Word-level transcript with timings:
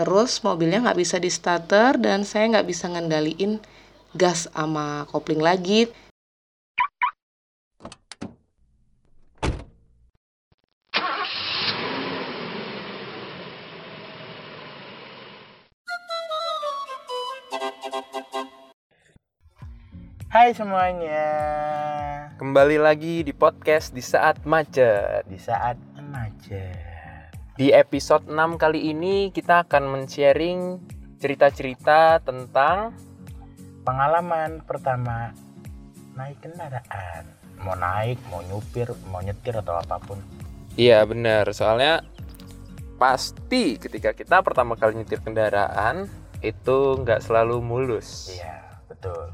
Terus 0.00 0.40
mobilnya 0.40 0.80
nggak 0.80 0.96
bisa 0.96 1.20
di 1.20 1.28
starter 1.28 2.00
dan 2.00 2.24
saya 2.24 2.48
nggak 2.56 2.72
bisa 2.72 2.88
ngendaliin 2.88 3.60
gas 4.16 4.48
sama 4.48 5.04
kopling 5.12 5.44
lagi. 5.44 5.92
Hai 20.32 20.56
semuanya. 20.56 21.28
Kembali 22.40 22.80
lagi 22.80 23.20
di 23.20 23.36
podcast 23.36 23.92
di 23.92 24.00
saat 24.00 24.48
macet. 24.48 25.28
Di 25.28 25.36
saat 25.36 25.76
macet. 26.00 26.89
Di 27.58 27.74
episode 27.74 28.30
6 28.30 28.60
kali 28.60 28.94
ini 28.94 29.34
kita 29.34 29.66
akan 29.66 29.90
men-sharing 29.90 30.78
cerita-cerita 31.18 32.22
tentang 32.22 32.94
Pengalaman 33.80 34.60
pertama 34.68 35.32
naik 36.12 36.36
kendaraan. 36.44 37.24
Mau 37.64 37.72
naik, 37.74 38.20
mau 38.28 38.44
nyupir, 38.44 38.92
mau 39.08 39.24
nyetir 39.24 39.56
atau 39.56 39.80
apa 39.80 39.96
pun. 39.98 40.20
Iya 40.76 41.00
benar, 41.08 41.48
soalnya 41.56 42.04
pasti 43.00 43.80
ketika 43.80 44.12
kita 44.12 44.44
pertama 44.44 44.76
kali 44.76 45.00
nyetir 45.00 45.24
kendaraan 45.24 46.06
itu 46.44 47.00
nggak 47.00 47.24
selalu 47.24 47.64
mulus. 47.64 48.36
Iya, 48.36 48.84
betul. 48.84 49.32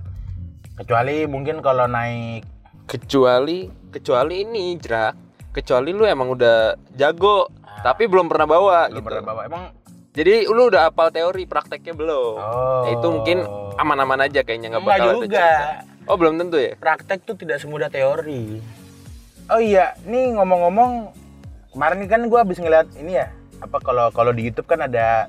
Kecuali 0.78 1.27
mungkin 1.27 1.58
kalau 1.58 1.91
naik 1.91 2.46
Kecuali 2.86 3.66
kecuali 3.91 4.46
ini 4.46 4.78
jerak, 4.78 5.19
kecuali 5.50 5.91
lu 5.91 6.06
emang 6.06 6.30
udah 6.30 6.78
jago. 6.94 7.50
Tapi 7.82 8.06
belum 8.06 8.26
pernah 8.28 8.46
bawa 8.46 8.88
belum 8.88 8.96
gitu. 9.00 9.06
pernah 9.06 9.22
bawa 9.24 9.42
emang 9.44 9.64
Jadi 10.16 10.48
lu 10.48 10.72
udah 10.72 10.88
hafal 10.88 11.12
teori, 11.12 11.44
prakteknya 11.44 11.92
belum. 11.92 12.40
Oh. 12.40 12.88
Ya, 12.88 12.96
itu 12.96 13.04
mungkin 13.04 13.38
aman-aman 13.76 14.24
aja 14.24 14.40
kayaknya 14.40 14.72
nggak 14.72 14.84
bakal 14.88 14.96
ada 14.96 15.16
juga. 15.20 15.28
cerita. 15.28 16.08
Oh 16.08 16.16
belum 16.16 16.34
tentu 16.41 16.56
ya? 16.56 16.72
Praktek 16.72 17.20
tuh 17.28 17.36
tidak 17.36 17.60
semudah 17.60 17.92
teori. 17.92 18.64
Oh 19.52 19.60
iya, 19.60 19.92
nih 20.08 20.33
ngomong-ngomong 20.33 21.12
kemarin 21.68 21.96
nih 22.00 22.08
kan 22.08 22.20
gua 22.33 22.48
habis 22.48 22.56
ngeliat 22.56 22.88
ini 22.96 23.20
ya. 23.20 23.28
Apa 23.60 23.77
kalau 23.84 24.08
kalau 24.08 24.33
di 24.33 24.48
YouTube 24.48 24.64
kan 24.64 24.88
ada 24.88 25.28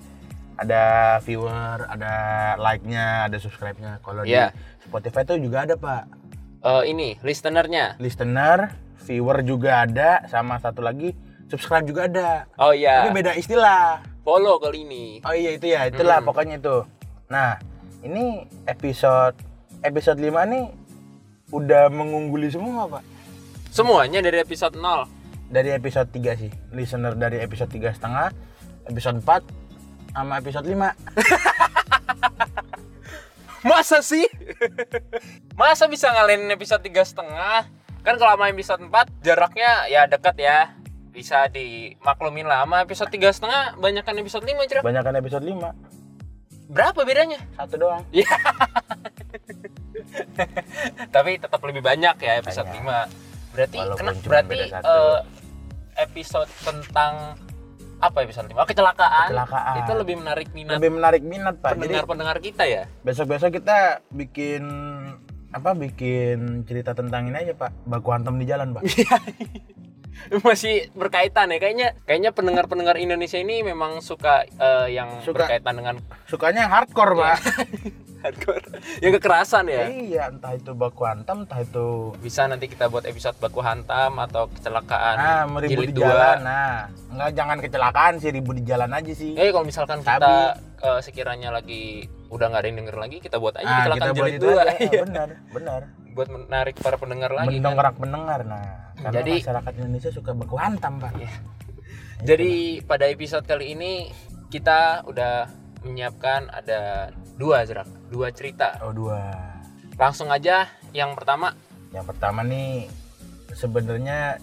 ada 0.56 0.84
viewer, 1.28 1.84
ada 1.84 2.14
like-nya, 2.56 3.28
ada 3.28 3.38
subscribe-nya. 3.38 4.00
Kalau 4.00 4.24
Iya. 4.24 4.56
di 4.56 4.88
Spotify 4.88 5.28
tuh 5.28 5.36
juga 5.36 5.68
ada, 5.68 5.76
Pak. 5.76 6.04
Eh, 6.64 6.84
ini 6.96 7.20
listenernya. 7.22 8.00
Listener, 8.00 8.72
viewer 9.04 9.44
juga 9.44 9.84
ada, 9.84 10.24
sama 10.32 10.58
satu 10.58 10.80
lagi 10.80 11.12
subscribe 11.48 11.86
juga 11.86 12.08
ada. 12.08 12.32
Oh 12.56 12.72
iya. 12.72 13.04
Tapi 13.04 13.16
beda 13.16 13.32
istilah. 13.36 14.04
Follow 14.22 14.60
kali 14.60 14.84
ini. 14.84 15.06
Oh 15.24 15.32
iya 15.32 15.56
itu 15.56 15.72
ya, 15.72 15.88
itulah 15.88 16.20
Mm. 16.20 16.28
pokoknya 16.28 16.56
itu. 16.60 16.84
Nah, 17.28 17.56
ini 18.04 18.44
episode 18.68 19.36
episode 19.80 20.20
5 20.20 20.44
nih 20.44 20.66
udah 21.50 21.88
mengungguli 21.88 22.52
semua, 22.52 22.92
Pak. 22.92 23.04
Semuanya 23.72 24.20
dari 24.20 24.44
episode 24.44 24.76
0. 24.76 25.08
Dari 25.48 25.72
episode 25.72 26.12
3 26.12 26.36
sih. 26.36 26.52
Listener 26.76 27.16
dari 27.16 27.40
episode 27.40 27.72
tiga 27.72 27.96
setengah, 27.96 28.36
episode 28.84 29.24
4 29.24 29.48
sama 30.12 30.34
episode 30.38 30.68
5. 30.68 30.92
Masa 33.68 34.00
sih? 34.00 34.24
Masa 35.56 35.88
bisa 35.88 36.12
ngalahin 36.12 36.48
episode 36.52 36.84
tiga 36.84 37.04
setengah? 37.04 37.68
Kan 38.06 38.16
kalau 38.16 38.38
sama 38.38 38.48
episode 38.48 38.80
4 38.84 38.92
jaraknya 39.20 39.88
ya 39.88 40.08
dekat 40.08 40.36
ya. 40.40 40.77
Bisa 41.18 41.50
dimaklumin 41.50 42.46
lah 42.46 42.62
sama 42.62 42.86
episode 42.86 43.10
tiga 43.10 43.34
setengah 43.34 43.74
banyakan 43.82 44.22
episode 44.22 44.46
5 44.46 44.70
jerak. 44.70 44.84
Banyakan 44.86 45.18
episode 45.18 45.46
5. 45.50 46.70
Berapa 46.70 47.00
bedanya? 47.02 47.42
Satu 47.58 47.82
doang. 47.82 48.06
Iya. 48.14 48.30
Tapi 51.16 51.42
tetap 51.42 51.58
lebih 51.66 51.82
banyak 51.82 52.22
ya 52.22 52.38
episode 52.38 52.70
Banyak. 52.70 53.10
5. 53.50 53.54
Berarti 53.58 53.78
Walaupun 53.82 53.98
kena, 53.98 54.12
berarti 54.30 54.60
eh, 54.70 55.20
episode 56.06 56.52
tentang 56.62 57.34
apa 57.98 58.18
episode 58.22 58.54
5? 58.54 58.62
Oh, 58.62 58.68
kecelakaan. 58.70 59.34
Kecelakaan. 59.34 59.76
Itu 59.82 59.92
lebih 59.98 60.16
menarik 60.22 60.54
minat 60.54 60.78
Lebih 60.78 60.92
menarik 61.02 61.24
minat, 61.26 61.58
Pak. 61.58 61.74
Jadi 61.74 61.82
pendengar-pendengar 61.82 62.38
kita 62.46 62.64
ya. 62.70 62.86
besok-besok 63.02 63.58
kita 63.58 64.06
bikin 64.14 64.62
apa 65.50 65.74
bikin 65.74 66.62
cerita 66.70 66.94
tentang 66.94 67.34
ini 67.34 67.42
aja, 67.42 67.58
Pak. 67.58 67.90
Baku 67.90 68.14
hantam 68.14 68.38
di 68.38 68.46
jalan, 68.46 68.78
Pak. 68.78 68.86
Masih 70.44 70.76
berkaitan 70.92 71.48
ya 71.48 71.58
kayaknya 71.58 71.88
kayaknya 72.04 72.32
pendengar-pendengar 72.32 72.96
Indonesia 72.96 73.36
ini 73.36 73.62
memang 73.62 74.00
suka 74.00 74.44
eh, 74.44 74.88
yang 74.92 75.22
Suka. 75.22 75.44
berkaitan 75.44 75.74
dengan 75.76 75.96
Sukanya 76.26 76.66
yang 76.66 76.74
hardcore, 76.74 77.14
Iya. 77.14 77.22
Pak. 77.24 77.38
hardcore. 78.18 78.66
yang 79.00 79.12
kekerasan 79.14 79.66
ya. 79.68 79.84
Iya, 79.88 80.24
entah 80.28 80.52
itu 80.52 80.74
baku 80.74 81.04
hantam, 81.04 81.46
entah 81.46 81.60
itu 81.60 82.12
Bisa 82.18 82.44
nanti 82.44 82.66
kita 82.66 82.88
buat 82.88 83.04
episode 83.04 83.38
baku 83.38 83.62
hantam 83.62 84.18
atau 84.20 84.50
kecelakaan 84.50 85.16
Nah, 85.16 85.42
meribut 85.48 85.86
di 85.86 85.94
dua. 85.94 86.08
jalan. 86.08 86.38
Nah, 86.42 86.72
enggak 87.10 87.32
jangan 87.34 87.58
kecelakaan 87.60 88.14
sih, 88.18 88.30
ribut 88.30 88.56
di 88.56 88.66
jalan 88.66 88.90
aja 88.90 89.14
sih. 89.14 89.32
Eh 89.34 89.50
kalau 89.50 89.64
misalkan 89.64 90.02
Sabi. 90.02 90.18
kita 90.20 90.34
eh, 90.80 91.00
sekiranya 91.00 91.50
lagi 91.52 92.04
udah 92.28 92.46
nggak 92.48 92.60
ada 92.60 92.68
yang 92.68 92.78
denger 92.78 92.98
lagi 92.98 93.18
kita 93.18 93.38
buat 93.38 93.56
aja 93.56 93.64
nah, 93.64 93.78
kecelakaan 93.80 94.04
kita 94.04 94.12
buat 94.14 94.28
jilid 94.28 94.36
itu 94.36 94.46
dua. 94.46 94.62
aja. 94.66 95.00
Benar, 95.06 95.30
benar. 95.50 95.82
Buat 96.18 96.28
menarik 96.28 96.82
para 96.82 96.98
pendengar 96.98 97.30
lagi. 97.30 97.46
kan. 97.48 97.62
Mendongkrak 97.62 97.96
pendengar. 97.96 98.40
Nah, 98.42 98.66
karena 98.98 99.16
Jadi- 99.16 99.38
masyarakat 99.40 99.74
Indonesia 99.78 100.10
suka 100.10 100.32
baku 100.34 100.56
hantam, 100.58 100.98
Pak. 100.98 101.14
Iya. 101.14 101.32
Jadi 102.26 102.52
pada 102.82 103.06
episode 103.06 103.46
kali 103.46 103.78
ini 103.78 104.10
kita 104.50 105.06
udah 105.06 105.46
menyiapkan 105.86 106.50
ada 106.50 107.14
dua 107.38 107.62
jerak, 107.62 107.86
dua 108.10 108.34
cerita. 108.34 108.82
Oh, 108.82 108.90
dua. 108.90 109.22
Langsung 109.94 110.28
aja 110.28 110.66
yang 110.90 111.14
pertama 111.14 111.54
Yang 111.88 112.06
pertama 112.08 112.42
nih 112.42 112.90
sebenarnya 113.54 114.42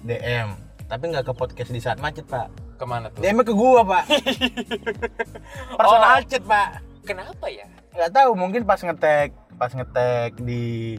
DM, 0.00 0.54
tapi 0.86 1.04
nggak 1.06 1.26
ke 1.26 1.34
podcast 1.34 1.68
di 1.68 1.78
saat 1.78 1.98
macet, 1.98 2.24
Pak. 2.24 2.48
ke 2.74 2.84
mana 2.84 3.12
tuh? 3.12 3.20
DM 3.20 3.44
ke 3.44 3.52
gua, 3.52 3.84
Pak. 3.84 4.04
Personal 5.76 6.16
Oh. 6.16 6.24
chat, 6.24 6.42
Pak. 6.42 6.68
Kenapa 7.02 7.46
ya? 7.46 7.66
nggak 7.90 8.10
tahu 8.14 8.30
mungkin 8.32 8.62
pas 8.62 8.78
ngetek 8.78 9.34
pas 9.60 9.76
ngetek 9.76 10.40
di 10.40 10.96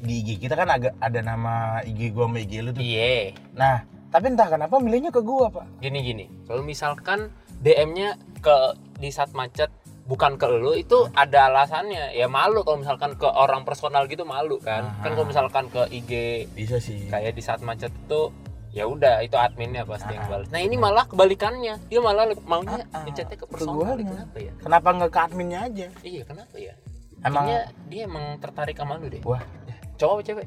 di 0.00 0.14
IG 0.24 0.40
kita 0.40 0.56
kan 0.56 0.72
agak 0.72 0.96
ada 0.96 1.20
nama 1.20 1.84
IG 1.84 2.16
gua 2.16 2.24
sama 2.24 2.40
IG 2.40 2.52
lu 2.64 2.70
tuh. 2.72 2.80
Iya. 2.80 3.36
Nah, 3.52 3.84
tapi 4.08 4.32
entah 4.32 4.48
kenapa 4.48 4.80
milihnya 4.80 5.12
ke 5.12 5.20
gua, 5.20 5.52
Pak. 5.52 5.84
Gini 5.84 6.00
gini. 6.00 6.24
Kalau 6.48 6.64
misalkan 6.64 7.28
DM-nya 7.60 8.16
ke 8.40 8.56
di 8.96 9.12
saat 9.12 9.36
macet 9.36 9.68
bukan 10.08 10.40
ke 10.40 10.48
lu 10.48 10.72
itu 10.72 11.04
ada 11.12 11.52
alasannya. 11.52 12.16
Ya 12.16 12.32
malu 12.32 12.64
kalau 12.64 12.80
misalkan 12.80 13.12
ke 13.20 13.28
orang 13.28 13.68
personal 13.68 14.08
gitu 14.08 14.24
malu 14.24 14.56
kan. 14.56 14.88
Aha. 14.88 15.04
Kan 15.04 15.10
kalau 15.12 15.28
misalkan 15.28 15.64
ke 15.68 15.84
IG 15.92 16.12
Bisa 16.56 16.80
sih. 16.80 17.12
kayak 17.12 17.36
di 17.36 17.44
saat 17.44 17.60
macet 17.60 17.92
itu 17.92 18.32
ya 18.72 18.88
udah 18.88 19.20
itu 19.20 19.36
adminnya 19.36 19.84
pasti 19.84 20.16
yang 20.16 20.24
balas. 20.32 20.48
Nah 20.48 20.64
ini 20.64 20.80
malah 20.80 21.04
kebalikannya 21.04 21.76
dia 21.92 22.00
malah 22.00 22.24
maunya 22.48 22.88
Ah, 22.88 23.00
ah, 23.00 23.02
ngechatnya 23.04 23.36
ke 23.36 23.46
personal 23.52 24.00
kenapa 24.00 24.36
ya? 24.40 24.52
Kenapa 24.64 24.88
nggak 24.96 25.10
ke 25.12 25.20
adminnya 25.20 25.58
aja? 25.68 25.86
Iya 26.00 26.22
kenapa 26.24 26.56
ya? 26.56 26.72
Emang 27.20 27.44
Kayaknya 27.46 27.60
dia 27.86 28.02
emang 28.06 28.24
tertarik 28.38 28.76
sama 28.76 28.94
lu 28.96 29.08
deh. 29.08 29.22
wah, 29.22 29.42
Cowok 29.96 30.14
apa 30.14 30.22
cewek? 30.24 30.46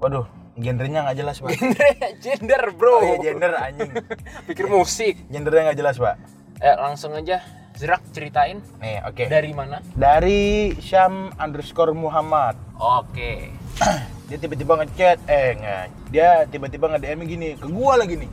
waduh, 0.00 0.24
gendernya 0.56 1.04
nggak 1.04 1.18
jelas, 1.18 1.36
Pak. 1.38 1.52
Gender 2.24 2.72
bro. 2.72 2.96
Oh 2.96 3.02
iya, 3.04 3.16
gender 3.20 3.52
anjing. 3.52 3.92
Pikir 4.48 4.64
musik. 4.64 5.20
Gendernya 5.28 5.68
nggak 5.68 5.78
jelas, 5.78 5.96
Pak. 5.96 6.16
Eh 6.56 6.72
langsung 6.74 7.12
aja 7.12 7.44
Zerak 7.70 8.00
ceritain 8.10 8.60
Nih, 8.76 9.00
oke. 9.04 9.28
dari 9.28 9.52
mana? 9.52 9.80
Dari 9.92 10.72
Syam 10.76 11.32
underscore 11.36 11.92
Muhammad. 11.92 12.56
Oke. 12.76 13.52
Dia 14.28 14.36
tiba-tiba 14.36 14.76
ngechat, 14.78 15.20
eh 15.26 15.48
nggak. 15.54 15.84
Dia 16.08 16.28
tiba-tiba 16.46 16.88
nge 16.88 17.00
DM 17.02 17.20
gini, 17.24 17.48
ke 17.56 17.68
gua 17.68 17.96
lagi 17.96 18.16
nih. 18.16 18.30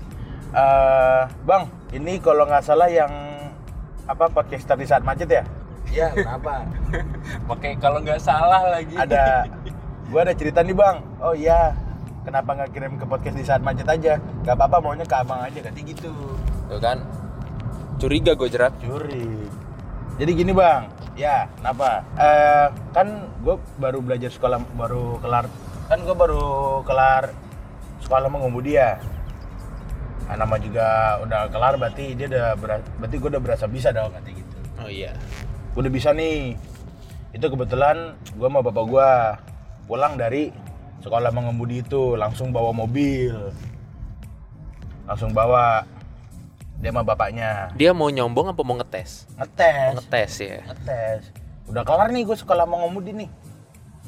Eh, 0.49 1.21
bang, 1.43 1.63
ini 1.91 2.19
kalau 2.19 2.43
nggak 2.43 2.63
salah 2.63 2.87
yang 2.87 3.11
apa 4.03 4.27
podcaster 4.27 4.75
di 4.75 4.83
saat 4.83 5.03
macet 5.03 5.27
ya? 5.27 5.43
Iya, 5.87 6.07
kenapa? 6.11 6.67
Oke, 7.53 7.69
kalau 7.77 7.99
nggak 7.99 8.19
salah 8.19 8.67
lagi. 8.69 8.95
ada. 8.95 9.47
Gua 10.09 10.23
ada 10.23 10.31
cerita 10.31 10.63
nih 10.63 10.71
bang. 10.71 10.97
Oh 11.19 11.31
iya. 11.31 11.75
Kenapa 12.23 12.51
nggak 12.53 12.71
kirim 12.71 12.93
ke 12.95 13.05
podcast 13.05 13.35
di 13.35 13.43
saat 13.43 13.59
macet 13.59 13.87
aja? 13.87 14.19
Gak 14.43 14.55
apa-apa 14.55 14.83
maunya 14.83 15.07
ke 15.07 15.15
abang 15.15 15.39
aja 15.39 15.59
katanya 15.59 15.85
gitu. 15.87 16.11
Tuh 16.67 16.79
kan. 16.79 16.99
Curiga 17.97 18.35
gue 18.35 18.47
jerak. 18.47 18.75
curi. 18.77 19.47
Jadi 20.15 20.31
gini 20.35 20.51
bang. 20.51 20.91
Ya 21.15 21.47
kenapa? 21.55 22.03
Eh 22.15 22.67
kan 22.91 23.07
gue 23.41 23.55
baru 23.79 24.03
belajar 24.03 24.27
sekolah 24.27 24.59
baru 24.75 25.17
kelar. 25.17 25.47
Kan 25.87 26.03
gue 26.03 26.11
baru 26.13 26.43
kelar 26.83 27.31
sekolah 28.03 28.27
mengemudi 28.27 28.75
ya. 28.75 28.99
Nah, 30.27 30.35
nama 30.35 30.59
juga 30.59 30.87
udah 31.23 31.47
kelar 31.47 31.79
berarti 31.79 32.11
dia 32.11 32.27
udah 32.27 32.47
bera- 32.59 32.87
berarti 32.99 33.15
gue 33.17 33.29
udah 33.31 33.39
berasa 33.41 33.65
bisa 33.65 33.95
dong 33.95 34.11
katanya 34.11 34.35
gitu. 34.35 34.57
Oh 34.77 34.91
iya. 34.91 35.15
Udah 35.77 35.91
bisa 35.93 36.09
nih. 36.09 36.57
Itu 37.37 37.53
kebetulan 37.53 38.17
gue 38.33 38.47
sama 38.49 38.65
bapak 38.65 38.83
gue 38.89 39.09
pulang 39.85 40.17
dari 40.17 40.49
sekolah 41.05 41.29
mengemudi 41.29 41.85
itu 41.85 42.17
langsung 42.17 42.49
bawa 42.49 42.73
mobil. 42.73 43.53
Langsung 45.05 45.37
bawa. 45.37 45.85
Dia 46.81 46.89
sama 46.89 47.05
bapaknya. 47.05 47.73
Dia 47.77 47.93
mau 47.93 48.09
nyombong 48.09 48.53
apa 48.53 48.61
mau 48.65 48.77
ngetes? 48.81 49.29
ngetes. 49.37 49.93
Mau 49.93 49.97
ngetes 50.01 50.31
ya. 50.41 50.61
ngetes. 50.65 51.21
Udah 51.69 51.85
kelar 51.85 52.09
nih 52.09 52.25
gue 52.25 52.37
sekolah 52.37 52.65
mau 52.65 52.81
ngemudi 52.85 53.13
nih. 53.13 53.29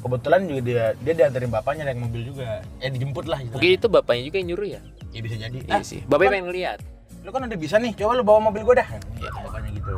Kebetulan 0.00 0.40
juga 0.48 0.60
dia 0.64 0.84
dia 0.98 1.14
diantarin 1.22 1.50
bapaknya 1.50 1.82
naik 1.86 2.02
mobil 2.02 2.34
juga. 2.34 2.66
Ya 2.82 2.90
dijemput 2.90 3.30
lah 3.30 3.42
gitu. 3.46 3.54
Mungkin 3.58 3.70
itu 3.78 3.86
bapaknya 3.86 4.22
juga 4.26 4.36
yang 4.42 4.48
nyuruh 4.54 4.68
ya? 4.74 4.80
ya 5.10 5.20
bisa 5.22 5.36
jadi. 5.38 5.58
Iya 5.66 5.78
ah, 5.78 5.82
sih. 5.86 6.02
Bapaknya 6.06 6.30
kan- 6.30 6.34
pengen 6.34 6.50
lihat. 6.50 6.78
lu 7.20 7.30
kan 7.36 7.42
udah 7.44 7.58
bisa 7.58 7.76
nih. 7.76 7.92
Coba 7.94 8.16
lu 8.16 8.24
bawa 8.26 8.38
mobil 8.50 8.62
gue 8.64 8.74
dah. 8.80 8.88
Ya 9.18 9.30
bapaknya 9.34 9.70
gitu. 9.76 9.92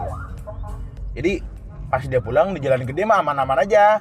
Jadi 1.12 1.32
pas 1.92 2.08
dia 2.08 2.24
pulang 2.24 2.56
di 2.56 2.64
jalan 2.64 2.88
gede 2.88 3.04
mah 3.04 3.20
aman-aman 3.20 3.68
aja. 3.68 4.00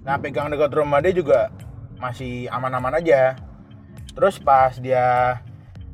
Nah 0.00 0.16
pegang 0.16 0.48
dekat 0.48 0.72
rumah 0.72 1.04
dia 1.04 1.12
juga 1.12 1.52
masih 2.00 2.48
aman-aman 2.48 2.96
aja. 2.96 3.36
Terus 4.16 4.40
pas 4.40 4.72
dia 4.80 5.36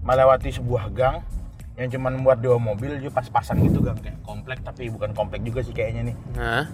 melewati 0.06 0.54
sebuah 0.54 0.94
gang 0.94 1.26
yang 1.74 1.90
cuman 1.90 2.22
muat 2.22 2.38
dua 2.38 2.62
mobil 2.62 3.02
dia 3.02 3.10
pas-pasan 3.10 3.58
gitu 3.66 3.82
gang. 3.82 3.98
Kayak 3.98 4.22
komplek 4.22 4.62
tapi 4.62 4.94
bukan 4.94 5.10
komplek 5.10 5.42
juga 5.42 5.66
sih 5.66 5.74
kayaknya 5.74 6.14
nih. 6.14 6.16
Nah, 6.38 6.64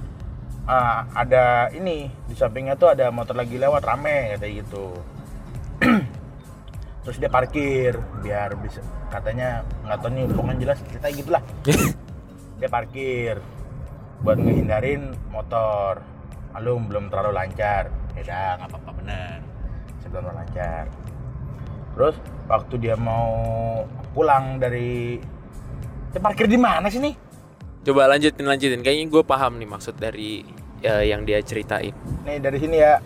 ah, 0.69 1.09
ada 1.17 1.73
ini 1.73 2.13
di 2.29 2.37
sampingnya 2.37 2.77
tuh 2.77 2.93
ada 2.93 3.09
motor 3.09 3.33
lagi 3.33 3.57
lewat 3.57 3.81
rame 3.81 4.37
kayak 4.37 4.61
gitu. 4.61 4.93
Terus 7.09 7.17
dia 7.17 7.33
parkir 7.33 7.97
biar 8.21 8.61
bisa 8.61 8.85
katanya 9.09 9.65
nggak 9.89 10.05
tahu 10.05 10.13
nih 10.13 10.25
pokoknya 10.37 10.57
jelas 10.69 10.79
cerita 10.85 11.09
gitulah. 11.09 11.43
Dia 12.63 12.71
parkir 12.71 13.43
buat 14.25 14.41
ngehindarin 14.41 15.13
motor 15.29 16.01
lalu 16.57 16.73
belum 16.89 17.13
terlalu 17.13 17.37
lancar 17.37 17.93
ya 18.17 18.21
udah 18.25 18.49
nggak 18.57 18.69
apa-apa 18.73 18.91
bener 19.05 19.39
sebelum 20.01 20.33
lancar 20.33 20.85
terus 21.93 22.17
waktu 22.49 22.75
dia 22.81 22.97
mau 22.97 23.29
pulang 24.17 24.57
dari 24.57 25.21
dia 26.11 26.21
parkir 26.25 26.49
di 26.49 26.57
mana 26.57 26.89
sih 26.89 27.05
nih 27.05 27.15
coba 27.85 28.09
lanjutin 28.09 28.49
lanjutin. 28.49 28.81
Kayaknya 28.81 29.07
gue 29.13 29.23
paham 29.29 29.61
nih 29.61 29.69
maksud 29.69 30.01
dari 30.01 30.41
ya, 30.81 31.05
yang 31.05 31.29
dia 31.29 31.37
ceritain. 31.45 31.93
nih 32.25 32.41
dari 32.41 32.57
sini 32.57 32.81
ya 32.81 32.97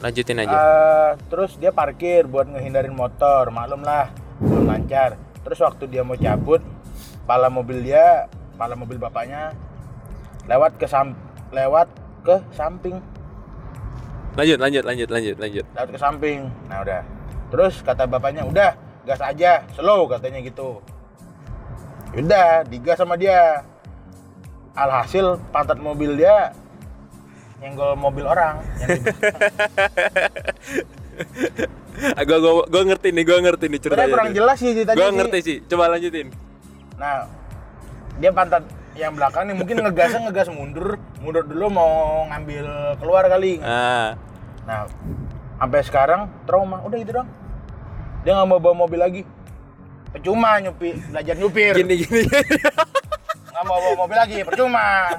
Lanjutin 0.00 0.40
aja. 0.40 0.56
Eh, 0.56 1.10
terus 1.28 1.60
dia 1.60 1.76
parkir 1.76 2.24
buat 2.24 2.48
ngehindarin 2.48 2.96
motor, 2.96 3.52
maklum 3.52 3.84
lah, 3.84 4.08
belum 4.40 4.64
lancar. 4.64 5.20
Terus 5.44 5.60
waktu 5.60 5.92
dia 5.92 6.00
mau 6.00 6.16
cabut, 6.16 6.64
pala 7.28 7.52
mobil 7.52 7.84
dia, 7.84 8.24
pala 8.56 8.72
mobil 8.72 8.96
bapaknya 8.96 9.52
lewat 10.50 10.74
ke 10.76 10.84
sam 10.84 11.14
lewat 11.50 11.86
ke 12.20 12.36
samping, 12.52 12.98
Lanjut 14.34 14.58
lanjut 14.58 14.82
lanjut 14.82 15.08
lanjut 15.08 15.36
lanjut. 15.38 15.64
lewat 15.70 15.90
ke 15.90 15.98
samping. 15.98 16.38
Nah 16.66 16.82
udah. 16.82 17.02
Terus 17.50 17.82
kata 17.82 18.06
bapaknya, 18.06 18.46
udah 18.46 18.74
gas 19.02 19.18
aja, 19.18 19.66
slow 19.74 20.06
katanya 20.06 20.38
gitu. 20.40 20.78
Udah, 22.12 22.62
digas 22.62 22.94
sama 22.94 23.14
dia. 23.14 23.62
Alhasil 24.70 25.34
pantat 25.50 25.78
mobil 25.78 26.14
dia 26.14 26.54
nyenggol 27.58 27.92
mobil 27.92 28.22
orang. 28.22 28.62
Yang 32.16 32.26
gua, 32.30 32.38
gua, 32.38 32.52
gua 32.64 32.82
ngerti 32.86 33.08
nih, 33.10 33.24
gua 33.26 33.38
ngerti 33.42 33.66
nih 33.66 33.80
ceritanya. 33.82 34.08
kurang 34.08 34.30
jelas 34.32 34.56
sih 34.56 34.70
ceritanya 34.72 34.96
Gua 34.96 35.08
sih. 35.10 35.16
ngerti 35.18 35.38
sih. 35.42 35.56
Coba 35.66 35.90
lanjutin. 35.90 36.30
Nah, 36.96 37.26
dia 38.16 38.30
pantat 38.30 38.62
yang 38.92 39.12
belakang 39.12 39.46
nih 39.46 39.54
mungkin 39.54 39.76
ngegasnya 39.80 40.20
ngegas 40.24 40.48
mundur, 40.48 40.88
mundur 41.18 41.42
dulu 41.42 41.66
mau 41.68 41.90
ngambil 42.26 42.66
keluar 42.96 43.24
kali. 43.26 43.58
Ah, 43.60 44.14
Nah, 44.60 44.86
sampai 45.56 45.80
sekarang 45.82 46.20
trauma, 46.44 46.78
udah 46.80 46.96
gitu 46.96 47.12
dong. 47.12 47.28
Dia 48.22 48.34
nggak 48.34 48.46
mau 48.46 48.58
bawa 48.58 48.76
mobil 48.78 48.96
lagi. 48.96 49.22
Percuma 50.10 50.58
nyupi, 50.58 50.94
belajar 51.08 51.34
nyupir. 51.34 51.72
gini 51.76 51.94
gini. 51.96 52.22
Nggak 53.50 53.64
mau 53.64 53.78
bawa 53.78 53.94
mobil 53.96 54.16
lagi, 54.16 54.38
percuma. 54.42 55.10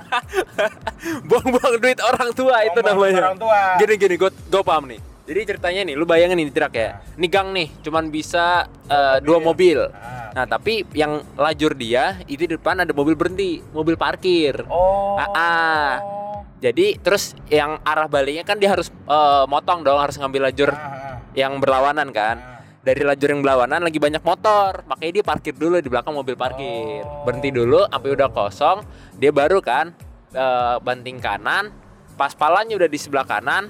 Buang-buang 1.28 1.76
duit 1.80 2.00
orang 2.00 2.30
tua 2.32 2.56
itu 2.62 2.76
Buang-buang 2.76 2.96
duit 3.02 3.12
namanya. 3.12 3.22
orang 3.26 3.40
tua. 3.40 3.60
Gini 3.78 3.94
gini, 3.98 4.16
gue 4.16 4.30
gue 4.30 4.62
paham 4.62 4.86
nih. 4.88 5.00
Jadi 5.22 5.40
ceritanya 5.48 5.82
nih, 5.86 5.96
lu 5.96 6.04
bayangin 6.04 6.38
ini 6.38 6.52
truk 6.52 6.74
ya. 6.74 7.00
Ini 7.16 7.28
gang 7.28 7.50
nih, 7.52 7.68
cuman 7.82 8.04
bisa 8.08 8.46
eh, 8.86 9.18
dua 9.22 9.40
mobil. 9.40 9.80
Ah. 9.90 10.21
Nah, 10.32 10.48
tapi 10.48 10.88
yang 10.96 11.20
lajur 11.36 11.76
dia 11.76 12.24
itu 12.24 12.48
di 12.48 12.56
depan 12.56 12.80
ada 12.80 12.96
mobil 12.96 13.20
berhenti, 13.20 13.60
mobil 13.76 14.00
parkir. 14.00 14.64
Oh. 14.72 15.20
Ah, 15.20 15.28
ah. 15.36 15.92
Jadi 16.62 16.96
terus 17.02 17.34
yang 17.50 17.82
arah 17.82 18.06
baliknya 18.06 18.46
kan 18.46 18.56
dia 18.56 18.72
harus 18.72 18.88
eh, 18.90 19.44
motong 19.50 19.84
dong, 19.84 20.00
harus 20.00 20.16
ngambil 20.16 20.48
lajur 20.52 20.72
Ah, 20.72 20.80
ah, 20.80 21.16
yang 21.36 21.60
berlawanan 21.60 22.14
kan. 22.16 22.38
ah. 22.40 22.50
Dari 22.82 23.06
lajur 23.06 23.30
yang 23.30 23.46
berlawanan 23.46 23.86
lagi 23.86 24.02
banyak 24.02 24.26
motor, 24.26 24.82
makanya 24.90 25.22
dia 25.22 25.26
parkir 25.26 25.54
dulu 25.54 25.78
di 25.78 25.90
belakang 25.92 26.16
mobil 26.16 26.34
parkir. 26.40 27.04
Oh. 27.04 27.28
Berhenti 27.28 27.52
dulu 27.52 27.86
sampai 27.92 28.10
udah 28.16 28.30
kosong, 28.32 28.78
dia 29.20 29.30
baru 29.36 29.60
kan 29.60 29.92
eh, 30.32 30.76
banting 30.80 31.20
kanan. 31.20 31.76
Pas 32.16 32.32
palanya 32.32 32.78
udah 32.80 32.88
di 32.88 33.00
sebelah 33.02 33.28
kanan, 33.28 33.68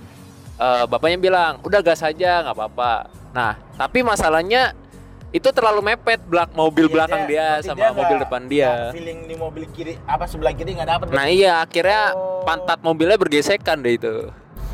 eh, 0.61 0.83
bapaknya 0.85 1.17
bilang, 1.17 1.57
"Udah 1.65 1.81
gas 1.81 2.05
aja, 2.05 2.45
nggak 2.45 2.53
apa-apa." 2.53 2.93
Nah, 3.31 3.55
tapi 3.79 4.03
masalahnya 4.03 4.75
itu 5.31 5.48
terlalu 5.48 5.80
mepet 5.86 6.19
belak 6.22 6.51
mobil 6.51 6.86
Iya, 6.86 6.94
belakang 6.94 7.22
dia, 7.24 7.45
berarti 7.56 7.66
sama 7.66 7.78
dia 7.78 7.89
mobil 7.89 8.04
nggak- 8.06 8.24
depan 8.24 8.42
dia. 8.45 8.72
Feeling 8.92 9.19
di 9.25 9.36
mobil 9.36 9.63
kiri, 9.69 9.94
apa 10.04 10.24
sebelah 10.25 10.51
kiri 10.51 10.75
nggak 10.75 10.89
dapet. 10.89 11.06
Nah 11.10 11.25
iya 11.25 11.60
akhirnya 11.60 12.12
Oh. 12.12 12.44
pantat 12.44 12.80
mobilnya 12.80 13.16
bergesekan 13.16 13.80
deh 13.80 13.95
itu. 13.95 14.28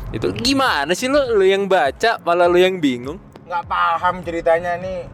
Itu 0.08 0.34
gimana 0.34 0.90
sih 0.92 1.06
lu, 1.06 1.20
lu 1.32 1.44
yang 1.44 1.64
baca 1.64 2.18
malah 2.20 2.44
lu 2.44 2.56
yang 2.56 2.76
bingung? 2.76 3.22
nggak 3.40 3.64
paham 3.64 4.20
ceritanya 4.20 4.76
nih. 4.76 5.08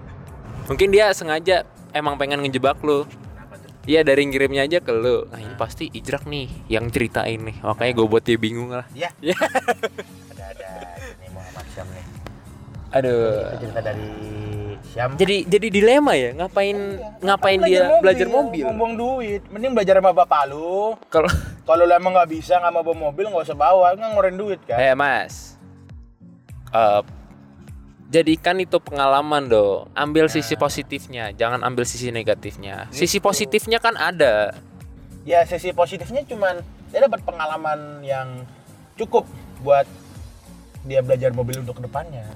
Mungkin 0.64 0.88
dia 0.88 1.10
sengaja 1.10 1.62
emang 1.90 2.16
pengen 2.16 2.40
ngejebak 2.40 2.80
lu. 2.80 3.04
Iya 3.84 4.00
dari 4.00 4.24
ngirimnya 4.24 4.64
aja 4.64 4.80
ke 4.80 4.90
lu. 4.90 5.28
Nah 5.28 5.38
ini 5.38 5.54
pasti 5.54 5.86
Ijrak 5.88 6.24
nih 6.24 6.48
yang 6.68 6.88
ceritain 6.88 7.36
nih. 7.38 7.60
Makanya 7.60 7.92
gue 7.92 8.06
buat 8.08 8.24
dia 8.24 8.34
bingung 8.34 8.72
lah. 8.72 8.88
Ya, 8.90 9.12
Ya. 9.20 9.36
ada-ada 9.36 10.66
ini 11.12 11.28
Muhammad 11.28 11.66
Syam 11.70 11.84
nih. 11.90 12.04
Aduh. 12.94 13.50
Itu 13.50 13.66
cerita 13.66 13.80
dari 13.82 14.06
Syam. 14.84 15.16
Jadi 15.16 15.48
jadi 15.48 15.66
dilema 15.72 16.12
ya 16.12 16.30
ngapain 16.34 16.76
ngapain 17.18 17.58
dia 17.64 17.98
belajar 17.98 18.28
mobil? 18.28 18.62
Buang 18.70 18.94
duit. 18.94 19.42
Mending 19.50 19.74
belajar 19.74 19.98
sama 19.98 20.12
bapak 20.12 20.46
lu. 20.46 20.94
Kalau 21.08 21.26
Kalau 21.64 21.82
lu 21.82 21.90
emang 21.90 22.12
nggak 22.12 22.30
bisa 22.30 22.60
nggak 22.60 22.70
mau 22.70 22.84
bawa 22.84 23.10
mobil 23.10 23.24
nggak 23.26 23.44
usah 23.44 23.56
bawa, 23.56 23.96
nggak 23.96 24.08
ngeluarin 24.12 24.36
duit 24.36 24.60
kan. 24.62 24.76
eh 24.76 24.92
Mas. 24.92 25.56
Eh, 26.70 27.00
jadikan 28.06 28.60
itu 28.60 28.76
pengalaman 28.78 29.48
dong. 29.48 29.88
Ambil 29.96 30.28
sisi 30.28 30.54
positifnya, 30.54 31.32
jangan 31.32 31.64
ambil 31.64 31.82
sisi 31.82 32.12
negatifnya. 32.12 32.86
Sisi 32.92 33.16
Gitu. 33.16 33.24
positifnya 33.24 33.80
kan 33.80 33.96
ada. 33.96 34.52
Ya 35.24 35.40
sisi 35.42 35.72
positifnya 35.72 36.20
cuman 36.22 36.60
dia 36.92 37.00
dapat 37.00 37.24
pengalaman 37.24 38.04
yang 38.04 38.44
cukup 38.94 39.24
buat 39.64 39.88
dia 40.84 41.00
belajar 41.00 41.32
mobil 41.32 41.64
untuk 41.64 41.80
ke 41.80 41.88
depannya. 41.88 42.28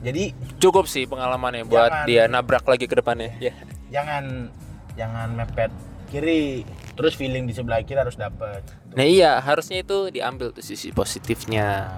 Jadi 0.00 0.34
Cukup 0.56 0.84
sih 0.86 1.04
pengalamannya 1.04 1.64
buat 1.64 1.88
Jangan. 1.88 2.06
dia 2.06 2.22
nabrak 2.26 2.64
lagi 2.64 2.84
ke 2.84 2.94
depannya. 2.94 3.32
Ya. 3.38 3.54
jangan 3.86 4.50
jangan 4.94 5.28
mepet 5.32 5.70
kiri, 6.06 6.62
terus 6.94 7.14
feeling 7.14 7.46
di 7.46 7.52
sebelah 7.52 7.82
kiri 7.82 7.98
harus 7.98 8.14
dapet. 8.14 8.62
Nah 8.94 9.02
iya, 9.02 9.38
harusnya 9.38 9.82
itu 9.82 10.08
diambil 10.08 10.50
tuh 10.50 10.62
sisi 10.62 10.90
positifnya. 10.90 11.90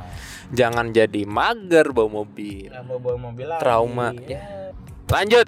Jangan 0.49 0.90
jadi 0.90 1.28
mager 1.28 1.93
bawa 1.93 2.25
mobil. 2.25 2.73
Mau 2.85 2.97
bawa 2.97 3.17
mobil 3.21 3.45
lagi. 3.47 3.61
Trauma, 3.61 4.17
Ya. 4.25 4.73
Lanjut. 5.07 5.45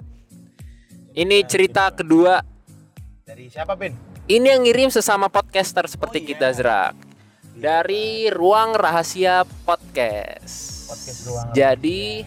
Ini 1.11 1.43
cerita 1.43 1.89
kedua. 1.89 2.39
Dari 3.21 3.49
siapa 3.49 3.73
Pin? 3.75 3.97
Ini 4.25 4.47
yang 4.47 4.61
ngirim 4.63 4.87
sesama 4.87 5.27
podcaster 5.27 5.83
seperti 5.85 6.17
Oh, 6.17 6.23
iya. 6.23 6.29
kita 6.31 6.47
Zrak. 6.53 6.93
Dari 7.51 8.29
Ruang 8.29 8.73
Rahasia 8.73 9.43
Podcast. 9.65 10.87
Podcast 10.87 11.19
Ruang 11.27 11.45
Jadi 11.51 12.23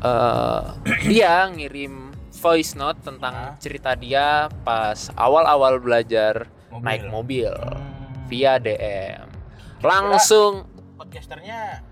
eh 0.00 0.62
dia 1.10 1.46
ngirim 1.46 2.08
voice 2.32 2.72
note 2.72 3.00
tentang 3.00 3.34
Ah. 3.34 3.54
cerita 3.56 3.92
dia 3.92 4.48
pas 4.64 5.12
awal-awal 5.12 5.76
belajar 5.76 6.48
Mobil. 6.70 6.84
naik 6.84 7.02
mobil 7.06 7.52
Hmm. 7.52 8.24
via 8.26 8.56
DM. 8.56 9.26
Langsung 9.80 10.64
podcasternya 10.96 11.84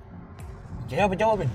cowok 0.88 1.36
Pin? 1.38 1.50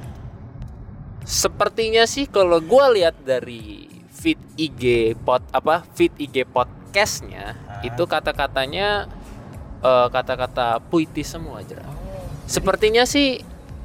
sepertinya 1.23 2.03
sih 2.03 2.27
kalau 2.27 2.59
gua 2.59 2.91
lihat 2.91 3.15
dari 3.17 3.87
feed 4.11 4.37
IG 4.53 4.83
pod 5.17 5.41
apa 5.49 5.87
feed 5.95 6.13
IG 6.19 6.43
podcastnya 6.45 7.55
Ah. 7.63 7.79
itu 7.81 8.03
kata-katanya 8.03 9.07
eh, 9.79 10.07
kata-kata 10.07 10.79
puitis 10.81 11.27
semua 11.27 11.59
aja. 11.59 11.79
Sepertinya 12.45 13.03
sih 13.03 13.39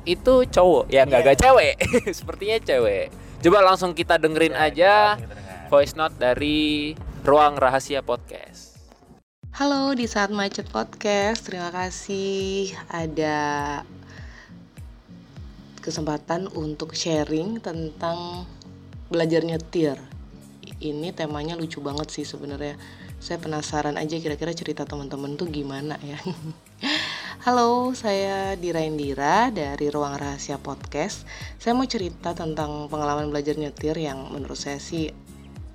itu 0.09 0.49
cowok 0.49 0.89
ya 0.89 1.05
nggak 1.05 1.21
nggak 1.21 1.39
cewek 1.39 1.75
sepertinya 2.19 2.57
cewek 2.65 3.13
coba 3.45 3.59
langsung 3.61 3.93
kita 3.93 4.17
dengerin 4.17 4.57
Ya, 4.57 4.65
aja 4.73 4.93
kita 5.15 5.35
dengar. 5.37 5.69
voice 5.69 5.95
note 5.95 6.17
dari 6.17 6.97
ruang 7.23 7.61
rahasia 7.61 8.01
podcast 8.01 8.81
Halo 9.49 9.91
di 9.91 10.07
saat 10.07 10.31
macet 10.31 10.71
podcast, 10.71 11.51
terima 11.51 11.75
kasih 11.75 12.71
ada 12.87 13.83
kesempatan 15.83 16.47
untuk 16.55 16.95
sharing 16.95 17.59
tentang 17.59 18.47
belajar 19.11 19.43
nyetir. 19.43 19.99
ini 20.79 21.11
temanya 21.11 21.59
lucu 21.59 21.83
banget 21.83 22.07
sih 22.07 22.23
sebenarnya. 22.23 22.79
Saya 23.19 23.43
penasaran 23.43 23.99
aja 23.99 24.15
kira-kira 24.23 24.55
cerita 24.55 24.87
teman-teman 24.87 25.35
tuh 25.35 25.51
gimana 25.51 25.99
ya. 26.07 26.23
Halo, 27.39 27.95
saya 27.95 28.59
Dira 28.59 28.83
Indira 28.83 29.55
dari 29.55 29.87
Ruang 29.95 30.19
Rahasia 30.19 30.59
Podcast. 30.59 31.23
Saya 31.63 31.71
mau 31.71 31.87
cerita 31.87 32.35
tentang 32.35 32.91
pengalaman 32.91 33.31
belajar 33.31 33.55
nyetir 33.55 33.95
yang 33.95 34.35
menurut 34.35 34.59
saya 34.59 34.83
sih 34.83 35.07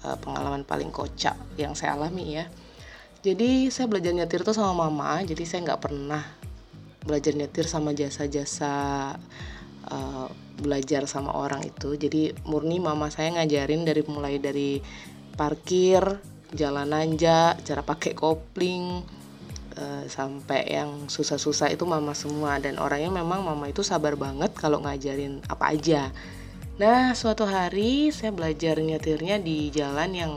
uh, 0.04 0.18
pengalaman 0.20 0.68
paling 0.68 0.92
kocak 0.92 1.40
yang 1.56 1.72
saya 1.72 1.96
alami 1.96 2.36
ya. 2.36 2.52
Jadi 3.24 3.72
saya 3.72 3.88
belajar 3.88 4.12
nyetir 4.12 4.44
tuh 4.44 4.52
sama 4.52 4.76
mama, 4.76 5.24
jadi 5.24 5.40
saya 5.48 5.72
nggak 5.72 5.82
pernah 5.88 6.20
belajar 7.08 7.32
nyetir 7.32 7.64
sama 7.64 7.96
jasa-jasa 7.96 8.76
uh, 9.88 10.28
belajar 10.60 11.08
sama 11.08 11.32
orang 11.32 11.64
itu. 11.64 11.96
Jadi 11.96 12.44
murni 12.44 12.84
mama 12.84 13.08
saya 13.08 13.40
ngajarin 13.40 13.88
dari 13.88 14.04
mulai 14.04 14.36
dari 14.36 14.84
parkir, 15.40 16.04
jalan 16.52 16.92
nanja, 16.92 17.56
cara 17.64 17.88
pakai 17.88 18.12
kopling, 18.12 19.23
uh, 19.78 20.06
sampai 20.10 20.70
yang 20.70 21.10
susah-susah 21.10 21.74
itu 21.74 21.84
mama 21.86 22.14
semua. 22.18 22.58
Dan 22.58 22.82
orangnya 22.82 23.12
memang 23.24 23.46
mama 23.46 23.70
itu 23.70 23.86
sabar 23.86 24.18
banget 24.18 24.54
kalau 24.54 24.82
ngajarin 24.82 25.44
apa 25.50 25.74
aja. 25.74 26.10
Nah, 26.82 27.14
suatu 27.14 27.46
hari 27.46 28.10
saya 28.10 28.34
belajar 28.34 28.82
nyetirnya 28.82 29.38
di 29.38 29.70
jalan 29.70 30.12
yang 30.14 30.34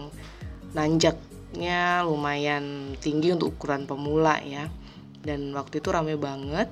nanjak 0.76 1.16
jaraknya 1.56 2.04
lumayan 2.04 2.92
tinggi 3.00 3.32
untuk 3.32 3.56
ukuran 3.56 3.88
pemula 3.88 4.44
ya. 4.44 4.68
Dan 5.24 5.56
waktu 5.56 5.80
itu 5.80 5.88
rame 5.88 6.20
banget. 6.20 6.68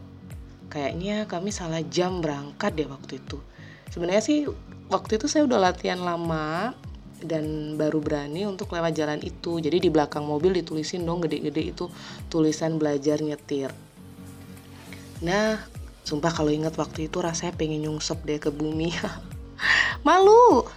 Kayaknya 0.69 1.25
kami 1.25 1.49
salah 1.49 1.81
jam 1.89 2.21
berangkat 2.21 2.77
deh 2.77 2.85
waktu 2.85 3.17
itu. 3.17 3.41
Sebenarnya 3.89 4.21
sih 4.21 4.45
waktu 4.93 5.17
itu 5.17 5.25
saya 5.25 5.49
udah 5.49 5.73
latihan 5.73 6.05
lama 6.05 6.77
dan 7.25 7.75
baru 7.81 7.99
berani 8.05 8.45
untuk 8.45 8.71
lewat 8.77 8.93
jalan 8.93 9.21
itu. 9.25 9.59
Jadi 9.59 9.83
di 9.83 9.89
belakang 9.89 10.23
mobil 10.23 10.53
ditulisin 10.55 11.03
dong 11.09 11.25
gede-gede 11.25 11.75
itu 11.75 11.89
tulisan 12.29 12.77
belajar 12.77 13.19
nyetir. 13.25 13.73
Nah 15.25 15.59
sumpah 16.05 16.31
kalau 16.31 16.53
ingat 16.53 16.77
waktu 16.77 17.09
itu 17.09 17.19
rasanya 17.25 17.57
pengen 17.57 17.89
nyungsep 17.89 18.21
deh 18.29 18.37
ke 18.37 18.53
bumi. 18.53 18.93
Malu. 20.07 20.69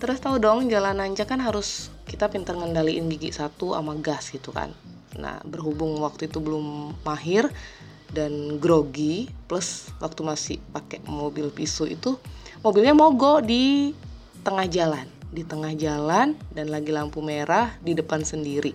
Terus 0.00 0.18
tahu 0.20 0.40
dong 0.40 0.66
jalan 0.72 0.96
nanjak 0.96 1.28
kan 1.28 1.38
harus 1.38 1.92
kita 2.08 2.28
pintar 2.32 2.56
ngendaliin 2.56 3.08
gigi 3.12 3.30
satu 3.30 3.76
sama 3.76 3.94
gas 4.00 4.32
gitu 4.32 4.50
kan. 4.50 4.72
Nah 5.20 5.38
berhubung 5.44 6.00
waktu 6.00 6.32
itu 6.32 6.40
belum 6.40 6.96
mahir 7.04 7.52
dan 8.14 8.62
grogi 8.62 9.26
plus 9.50 9.90
waktu 9.98 10.20
masih 10.22 10.56
pakai 10.70 11.02
mobil 11.04 11.50
pisau 11.50 11.84
itu 11.84 12.14
mobilnya 12.62 12.94
mogok 12.94 13.42
di 13.42 13.90
tengah 14.46 14.70
jalan 14.70 15.06
di 15.34 15.42
tengah 15.42 15.74
jalan 15.74 16.38
dan 16.54 16.70
lagi 16.70 16.94
lampu 16.94 17.18
merah 17.18 17.74
di 17.82 17.98
depan 17.98 18.22
sendiri. 18.22 18.70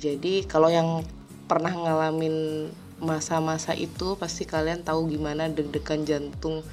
Jadi 0.00 0.48
kalau 0.48 0.72
yang 0.72 1.04
pernah 1.44 1.70
ngalamin 1.70 2.68
masa-masa 2.96 3.76
itu 3.76 4.16
pasti 4.16 4.48
kalian 4.48 4.80
tahu 4.80 5.12
gimana 5.12 5.52
deg-degan 5.52 6.08
jantung 6.08 6.64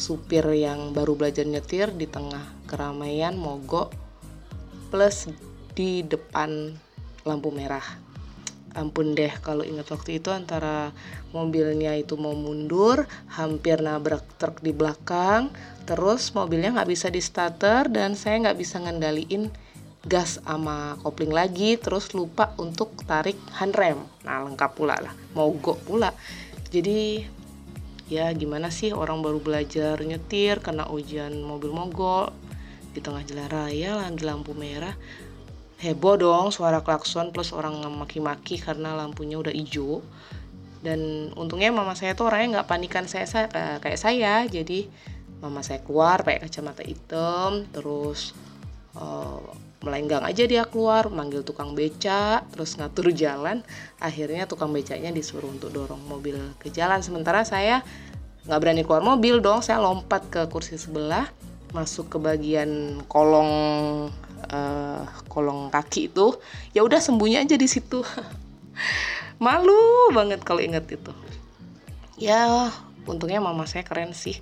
supir 0.00 0.48
yang 0.56 0.96
baru 0.96 1.12
belajar 1.12 1.44
nyetir 1.44 1.92
di 1.92 2.08
tengah 2.08 2.40
keramaian 2.64 3.36
mogok 3.36 3.92
plus 4.88 5.28
di 5.76 6.00
depan 6.00 6.72
lampu 7.28 7.52
merah. 7.52 7.84
Ampun 8.72 9.12
deh 9.12 9.30
kalau 9.44 9.60
ingat 9.60 9.92
waktu 9.92 10.22
itu 10.22 10.32
antara 10.32 10.94
mobilnya 11.30 11.94
itu 11.94 12.18
mau 12.18 12.34
mundur 12.34 13.06
hampir 13.34 13.78
nabrak 13.78 14.26
truk 14.38 14.62
di 14.62 14.74
belakang 14.74 15.50
terus 15.86 16.30
mobilnya 16.34 16.74
nggak 16.74 16.90
bisa 16.90 17.06
di 17.10 17.22
starter 17.22 17.90
dan 17.90 18.14
saya 18.14 18.38
nggak 18.48 18.58
bisa 18.58 18.78
ngendaliin 18.82 19.50
gas 20.00 20.40
sama 20.40 20.96
kopling 21.04 21.28
lagi 21.28 21.76
terus 21.76 22.16
lupa 22.16 22.56
untuk 22.56 22.96
tarik 23.04 23.36
handrem. 23.60 24.00
Nah 24.24 24.48
lengkap 24.48 24.70
pula 24.72 24.96
lah 24.96 25.12
mogok 25.36 25.84
pula. 25.84 26.16
Jadi 26.72 27.20
ya 28.08 28.32
gimana 28.32 28.72
sih 28.72 28.96
orang 28.96 29.20
baru 29.20 29.38
belajar 29.44 30.00
nyetir 30.00 30.64
kena 30.64 30.88
ujian 30.88 31.36
mobil 31.44 31.70
mogok 31.70 32.32
di 32.96 33.04
tengah 33.04 33.22
jalan 33.28 33.48
raya 33.52 34.00
lagi 34.00 34.24
lampu 34.24 34.56
merah. 34.56 34.96
Heboh 35.80 36.16
dong 36.20 36.46
suara 36.52 36.84
klakson 36.84 37.32
plus 37.32 37.56
orang 37.56 37.80
maki-maki 37.88 38.60
karena 38.60 38.92
lampunya 38.92 39.40
udah 39.40 39.52
hijau 39.52 40.04
dan 40.80 41.30
untungnya 41.36 41.68
mama 41.68 41.92
saya 41.92 42.16
tuh 42.16 42.32
orangnya 42.32 42.60
nggak 42.60 42.68
panikan 42.68 43.04
saya, 43.04 43.28
saya 43.28 43.46
eh, 43.52 43.78
kayak 43.84 44.00
saya. 44.00 44.48
Jadi 44.48 44.88
mama 45.40 45.60
saya 45.60 45.84
keluar 45.84 46.24
pakai 46.24 46.48
kacamata 46.48 46.84
hitam 46.84 47.64
terus 47.72 48.36
uh, 48.96 49.40
melenggang 49.80 50.20
aja 50.20 50.44
dia 50.44 50.68
keluar 50.68 51.08
manggil 51.08 51.40
tukang 51.40 51.72
beca 51.76 52.44
terus 52.48 52.80
ngatur 52.80 53.12
jalan. 53.22 53.60
Akhirnya 54.00 54.48
tukang 54.48 54.72
becanya 54.72 55.12
disuruh 55.12 55.52
untuk 55.52 55.68
dorong 55.72 56.00
mobil 56.08 56.36
ke 56.56 56.72
jalan. 56.72 57.04
Sementara 57.04 57.44
saya 57.44 57.84
nggak 58.48 58.60
berani 58.60 58.82
keluar 58.84 59.04
mobil 59.04 59.44
dong. 59.44 59.60
Saya 59.60 59.84
lompat 59.84 60.32
ke 60.32 60.48
kursi 60.48 60.80
sebelah 60.80 61.28
masuk 61.76 62.10
ke 62.10 62.18
bagian 62.18 62.98
kolong 63.04 63.52
uh, 64.48 65.04
kolong 65.28 65.68
kaki 65.68 66.08
itu. 66.08 66.40
Ya 66.72 66.80
udah 66.80 67.04
sembunyi 67.04 67.36
aja 67.36 67.60
di 67.60 67.68
situ 67.68 68.00
malu 69.40 70.12
banget 70.12 70.44
kalau 70.44 70.60
inget 70.60 70.84
itu. 70.86 71.12
Ya 72.20 72.68
untungnya 73.08 73.40
mama 73.40 73.64
saya 73.64 73.82
keren 73.82 74.12
sih. 74.12 74.38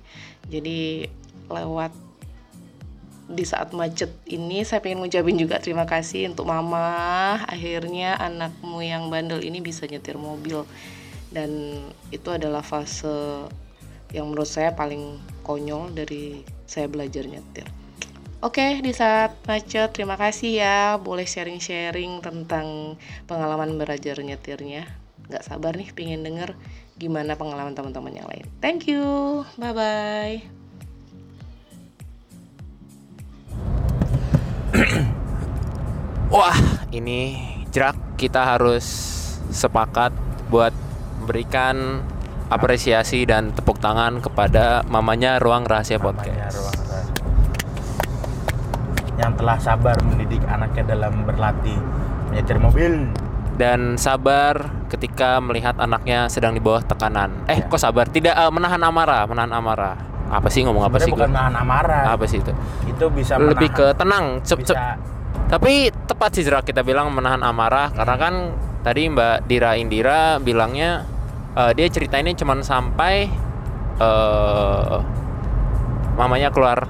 Jadi 0.51 1.07
lewat 1.47 1.95
di 3.29 3.45
saat 3.45 3.71
macet 3.71 4.09
ini 4.27 4.65
saya 4.67 4.83
pengen 4.83 5.05
ngucapin 5.05 5.39
juga 5.39 5.63
terima 5.63 5.87
kasih 5.87 6.29
untuk 6.29 6.51
mama. 6.51 7.39
Akhirnya 7.47 8.19
anakmu 8.19 8.83
yang 8.83 9.07
bandel 9.07 9.39
ini 9.39 9.63
bisa 9.63 9.87
nyetir 9.87 10.19
mobil. 10.19 10.67
Dan 11.31 11.79
itu 12.11 12.27
adalah 12.29 12.61
fase 12.61 13.47
yang 14.11 14.27
menurut 14.27 14.49
saya 14.49 14.75
paling 14.75 15.21
konyol 15.45 15.93
dari 15.93 16.41
saya 16.65 16.89
belajar 16.89 17.23
nyetir 17.25 17.78
Oke, 18.39 18.79
di 18.79 18.95
saat 18.95 19.35
macet, 19.43 19.91
terima 19.91 20.15
kasih 20.15 20.63
ya. 20.63 20.95
Boleh 20.95 21.27
sharing-sharing 21.27 22.23
tentang 22.23 22.95
pengalaman 23.27 23.75
belajar 23.75 24.15
nyetirnya. 24.23 24.87
Gak 25.27 25.43
sabar 25.43 25.75
nih, 25.75 25.91
pengen 25.91 26.23
denger 26.23 26.55
gimana 26.95 27.35
pengalaman 27.35 27.75
teman-teman 27.75 28.15
yang 28.15 28.31
lain. 28.31 28.47
Thank 28.63 28.87
you, 28.87 29.43
bye-bye. 29.59 30.39
Wah, 36.31 36.55
ini 36.95 37.35
jerak 37.75 37.99
kita 38.15 38.55
harus 38.55 38.87
sepakat 39.51 40.15
buat 40.47 40.71
memberikan 41.19 42.07
apresiasi 42.47 43.27
dan 43.27 43.51
tepuk 43.51 43.83
tangan 43.83 44.23
kepada 44.23 44.87
mamanya 44.87 45.43
Ruang 45.43 45.67
Rahasia 45.67 45.99
Podcast. 45.99 46.55
Ruang 46.55 46.71
Rahasia. 46.71 46.88
Yang 49.19 49.31
telah 49.43 49.57
sabar 49.59 49.95
mendidik 49.99 50.41
anaknya 50.47 50.95
dalam 50.95 51.27
berlatih 51.27 51.75
menyetir 52.31 52.57
mobil 52.61 53.11
dan 53.59 53.99
sabar 53.99 54.71
ketika 54.87 55.43
melihat 55.43 55.75
anaknya 55.75 56.31
sedang 56.31 56.55
di 56.55 56.63
bawah 56.63 56.79
tekanan. 56.79 57.43
Eh, 57.51 57.59
ya. 57.59 57.67
kok 57.67 57.75
sabar? 57.75 58.07
Tidak 58.07 58.31
uh, 58.31 58.47
menahan 58.47 58.79
amarah, 58.79 59.27
menahan 59.27 59.51
amarah. 59.51 59.99
Apa 60.31 60.47
sih 60.47 60.63
ngomong 60.63 60.87
apa 60.87 61.03
sih? 61.03 61.11
Bukan 61.11 61.27
menahan 61.27 61.59
amarah. 61.59 62.15
Apa 62.15 62.23
sih 62.23 62.39
itu? 62.39 62.55
Itu 62.87 63.11
bisa 63.11 63.35
lebih 63.35 63.67
ke 63.75 63.91
tenang, 63.99 64.39
cep, 64.47 64.63
cep, 64.63 64.79
tapi 65.49 65.89
tepat 66.05 66.37
sih 66.37 66.45
Jerak 66.45 66.69
kita 66.69 66.85
bilang 66.85 67.09
menahan 67.09 67.41
amarah 67.41 67.89
hmm. 67.89 67.97
karena 67.97 68.15
kan 68.21 68.33
tadi 68.85 69.09
Mbak 69.09 69.49
Dira 69.49 69.71
Indira 69.75 70.37
bilangnya 70.37 71.09
uh, 71.57 71.73
dia 71.73 71.89
ceritainnya 71.89 72.37
cuma 72.37 72.53
sampai 72.61 73.33
uh, 73.97 75.01
mamanya 76.21 76.53
keluar 76.53 76.85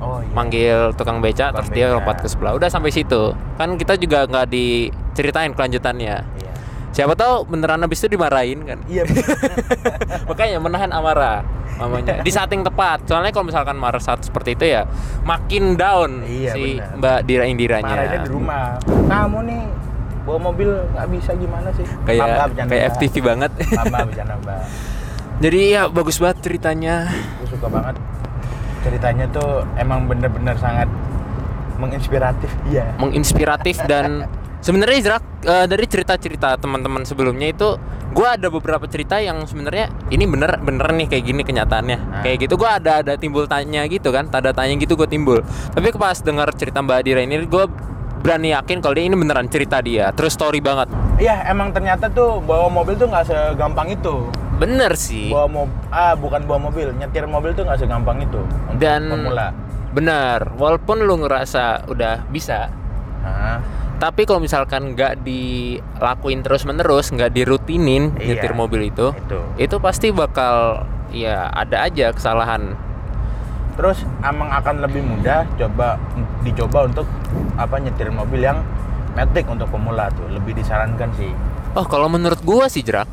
oh, 0.00 0.18
iya. 0.24 0.32
manggil 0.32 0.78
tukang 0.96 1.20
beca 1.20 1.52
tukang 1.52 1.54
terus 1.60 1.68
beca. 1.70 1.76
dia 1.76 1.86
lompat 1.94 2.16
ke 2.24 2.28
sebelah. 2.28 2.52
Udah 2.56 2.68
sampai 2.72 2.90
situ. 2.90 3.36
Kan 3.60 3.76
kita 3.76 3.94
juga 4.00 4.26
nggak 4.26 4.46
diceritain 4.50 5.52
kelanjutannya. 5.52 6.16
Iya. 6.24 6.48
siapa 6.90 7.14
tahu 7.14 7.46
beneran 7.46 7.78
habis 7.86 8.02
itu 8.02 8.18
dimarahin 8.18 8.66
kan? 8.66 8.78
Iya 8.90 9.06
makanya 10.28 10.58
menahan 10.58 10.90
amarah 10.90 11.46
mamanya. 11.78 12.18
Di 12.20 12.32
setting 12.34 12.66
tepat. 12.66 13.06
Soalnya 13.06 13.30
kalau 13.30 13.46
misalkan 13.46 13.78
marah 13.78 14.02
saat 14.02 14.26
seperti 14.26 14.58
itu 14.58 14.64
ya 14.74 14.82
makin 15.22 15.78
down 15.78 16.26
iya, 16.26 16.52
si 16.52 16.82
bener. 16.82 16.98
Mbak 16.98 17.18
Dira 17.30 17.44
Indiranya 17.46 17.94
marahnya 17.94 18.18
di 18.26 18.30
rumah. 18.34 18.66
Kamu 18.84 19.38
nih 19.46 19.62
bawa 20.26 20.38
mobil 20.52 20.68
nggak 20.92 21.06
bisa 21.14 21.30
gimana 21.38 21.68
sih? 21.78 21.86
Kayak 22.04 22.26
Mamba, 22.26 22.66
kayak 22.68 22.84
FTV 22.98 23.14
banget. 23.24 23.50
Mamba, 23.72 23.98
bercanda, 24.04 24.34
jadi 25.46 25.60
ya 25.72 25.82
bagus 25.88 26.18
banget 26.20 26.42
ceritanya. 26.44 27.06
Aku 27.40 27.56
suka 27.56 27.70
banget 27.70 27.96
ceritanya 28.80 29.26
tuh 29.30 29.64
emang 29.76 30.08
bener-bener 30.08 30.56
sangat 30.56 30.88
menginspiratif 31.80 32.50
iya 32.68 32.92
menginspiratif 33.00 33.80
dan 33.88 34.24
Sebenarnya 34.60 34.96
Izrak 35.00 35.24
eh, 35.48 35.66
dari 35.66 35.88
cerita-cerita 35.88 36.60
teman-teman 36.60 37.08
sebelumnya 37.08 37.48
itu 37.48 37.80
gua 38.12 38.36
ada 38.36 38.52
beberapa 38.52 38.84
cerita 38.84 39.16
yang 39.16 39.48
sebenarnya 39.48 39.88
ini 40.12 40.28
bener 40.28 40.60
bener 40.60 40.84
nih 40.92 41.08
kayak 41.08 41.24
gini 41.24 41.42
kenyataannya. 41.48 41.98
Nah. 41.98 42.20
Kayak 42.20 42.44
gitu 42.44 42.60
gua 42.60 42.76
ada 42.76 43.00
ada 43.00 43.16
timbul 43.16 43.48
tanya 43.48 43.88
gitu 43.88 44.12
kan, 44.12 44.28
tanda 44.28 44.52
tanya 44.52 44.76
gitu 44.76 45.00
gue 45.00 45.08
timbul. 45.08 45.40
Tapi 45.72 45.96
pas 45.96 46.20
dengar 46.20 46.52
cerita 46.52 46.84
Mbak 46.84 47.00
Dira 47.08 47.24
ini 47.24 47.40
gue 47.48 47.64
berani 48.20 48.52
yakin 48.52 48.78
kalau 48.78 48.94
dia 48.94 49.04
ini 49.04 49.16
beneran 49.16 49.48
cerita 49.48 49.80
dia, 49.80 50.12
terus 50.12 50.32
story 50.32 50.60
banget. 50.60 50.92
Iya, 51.16 51.48
emang 51.48 51.72
ternyata 51.72 52.06
tuh 52.06 52.38
bawa 52.38 52.68
mobil 52.68 52.94
tuh 52.94 53.08
nggak 53.08 53.24
segampang 53.26 53.88
itu. 53.90 54.28
Bener 54.56 54.92
sih. 54.92 55.32
Bawa 55.32 55.48
mobil, 55.48 55.72
ah 55.88 56.12
bukan 56.12 56.44
bawa 56.44 56.68
mobil, 56.68 56.92
nyetir 56.92 57.24
mobil 57.24 57.52
tuh 57.52 57.64
nggak 57.64 57.80
segampang 57.80 58.20
itu 58.20 58.40
untuk 58.68 58.76
Dan 58.76 59.08
pemula. 59.08 59.56
bener, 59.90 60.52
walaupun 60.54 61.02
lu 61.02 61.18
ngerasa 61.18 61.88
udah 61.88 62.28
bisa, 62.28 62.68
Nah, 63.20 63.60
tapi 63.96 64.24
kalau 64.24 64.40
misalkan 64.40 64.96
nggak 64.96 65.20
dilakuin 65.20 66.40
terus 66.40 66.64
menerus, 66.64 67.12
nggak 67.12 67.32
dirutinin 67.32 68.16
Iya. 68.16 68.32
nyetir 68.32 68.52
mobil 68.52 68.88
itu, 68.88 69.12
itu. 69.12 69.40
itu 69.58 69.76
pasti 69.76 70.08
bakal 70.08 70.84
ya 71.10 71.48
ada 71.50 71.84
aja 71.84 72.12
kesalahan. 72.12 72.76
Terus 73.80 74.04
emang 74.20 74.52
akan 74.52 74.84
lebih 74.84 75.00
mudah 75.00 75.48
coba 75.56 75.96
dicoba 76.44 76.84
untuk 76.84 77.08
apa 77.56 77.80
nyetir 77.80 78.12
mobil 78.12 78.44
yang 78.44 78.60
matic 79.16 79.48
untuk 79.48 79.72
pemula 79.72 80.12
tuh 80.12 80.28
lebih 80.28 80.52
disarankan 80.52 81.08
sih. 81.16 81.32
Oh 81.72 81.88
kalau 81.88 82.12
menurut 82.12 82.44
gua 82.44 82.68
sih 82.68 82.84
jerak, 82.84 83.08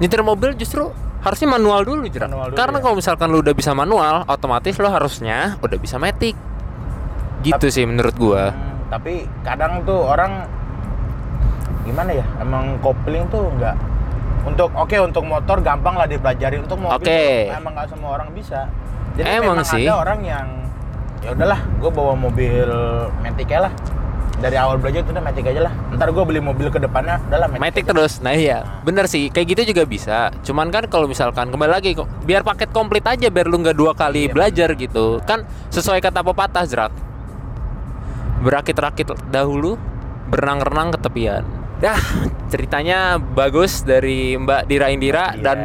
nyetir 0.00 0.24
mobil 0.24 0.56
justru 0.56 0.88
harusnya 1.20 1.60
manual 1.60 1.84
dulu 1.84 2.08
jerak. 2.08 2.32
Manual 2.32 2.56
dulu, 2.56 2.56
Karena 2.56 2.78
ya. 2.80 2.82
kalau 2.88 2.96
misalkan 2.96 3.28
lu 3.28 3.44
udah 3.44 3.52
bisa 3.52 3.76
manual, 3.76 4.24
otomatis 4.32 4.80
lo 4.80 4.88
harusnya 4.88 5.60
udah 5.60 5.76
bisa 5.76 6.00
matic. 6.00 6.32
Gitu 7.44 7.68
sih 7.68 7.84
menurut 7.84 8.16
gua. 8.16 8.48
Hmm, 8.48 8.88
tapi 8.88 9.28
kadang 9.44 9.84
tuh 9.84 10.08
orang 10.08 10.48
gimana 11.84 12.16
ya? 12.16 12.24
Emang 12.40 12.80
kopling 12.80 13.28
tuh 13.28 13.52
nggak 13.60 13.76
untuk 14.48 14.72
oke 14.72 14.96
untuk 15.04 15.20
motor 15.28 15.60
gampang 15.60 16.00
lah 16.00 16.08
dipelajari 16.08 16.64
untuk 16.64 16.80
mobil 16.80 17.04
tuh 17.04 17.52
emang 17.60 17.76
nggak 17.76 17.92
semua 17.92 18.16
orang 18.16 18.32
bisa. 18.32 18.72
Jadi 19.14 19.28
Emang 19.30 19.62
memang 19.62 19.66
sih. 19.66 19.86
ada 19.86 19.94
orang 20.02 20.20
yang 20.26 20.46
ya 21.22 21.30
udahlah, 21.32 21.60
gue 21.78 21.90
bawa 21.94 22.14
mobil 22.18 22.68
matic 23.22 23.48
aja 23.54 23.70
lah. 23.70 23.74
Dari 24.34 24.58
awal 24.58 24.76
belajar 24.82 25.06
tuh 25.06 25.14
udah 25.14 25.24
matic 25.24 25.46
aja 25.46 25.70
lah. 25.70 25.72
Ntar 25.94 26.10
gue 26.10 26.24
beli 26.26 26.42
mobil 26.42 26.68
ke 26.68 26.82
depannya, 26.82 27.22
udahlah 27.30 27.46
matic. 27.48 27.62
Matic 27.62 27.84
aja. 27.86 27.90
terus, 27.94 28.12
nah 28.20 28.34
iya, 28.34 28.66
bener 28.82 29.06
sih, 29.06 29.30
kayak 29.30 29.46
gitu 29.54 29.72
juga 29.72 29.86
bisa. 29.86 30.34
Cuman 30.42 30.68
kan 30.74 30.84
kalau 30.90 31.06
misalkan 31.06 31.48
kembali 31.48 31.70
lagi, 31.70 31.94
biar 32.26 32.42
paket 32.42 32.74
komplit 32.74 33.06
aja, 33.06 33.30
biar 33.30 33.46
lu 33.46 33.62
nggak 33.62 33.78
dua 33.78 33.94
kali 33.94 34.26
Iya, 34.28 34.34
belajar 34.34 34.68
gitu. 34.74 35.22
Kan 35.22 35.46
sesuai 35.70 36.02
kata 36.02 36.26
pepatah 36.26 36.66
jerak. 36.66 36.92
Berakit-rakit 38.44 39.14
dahulu, 39.30 39.78
berenang-renang 40.28 40.92
ke 40.92 40.98
tepian. 41.00 41.63
Ya, 41.76 41.98
ceritanya 42.48 42.98
bagus 43.18 43.82
dari 43.82 44.34
Mbak 44.34 44.62
Dira 44.64 44.88
Indira 44.88 45.34
Iya, 45.34 45.42
dan 45.42 45.58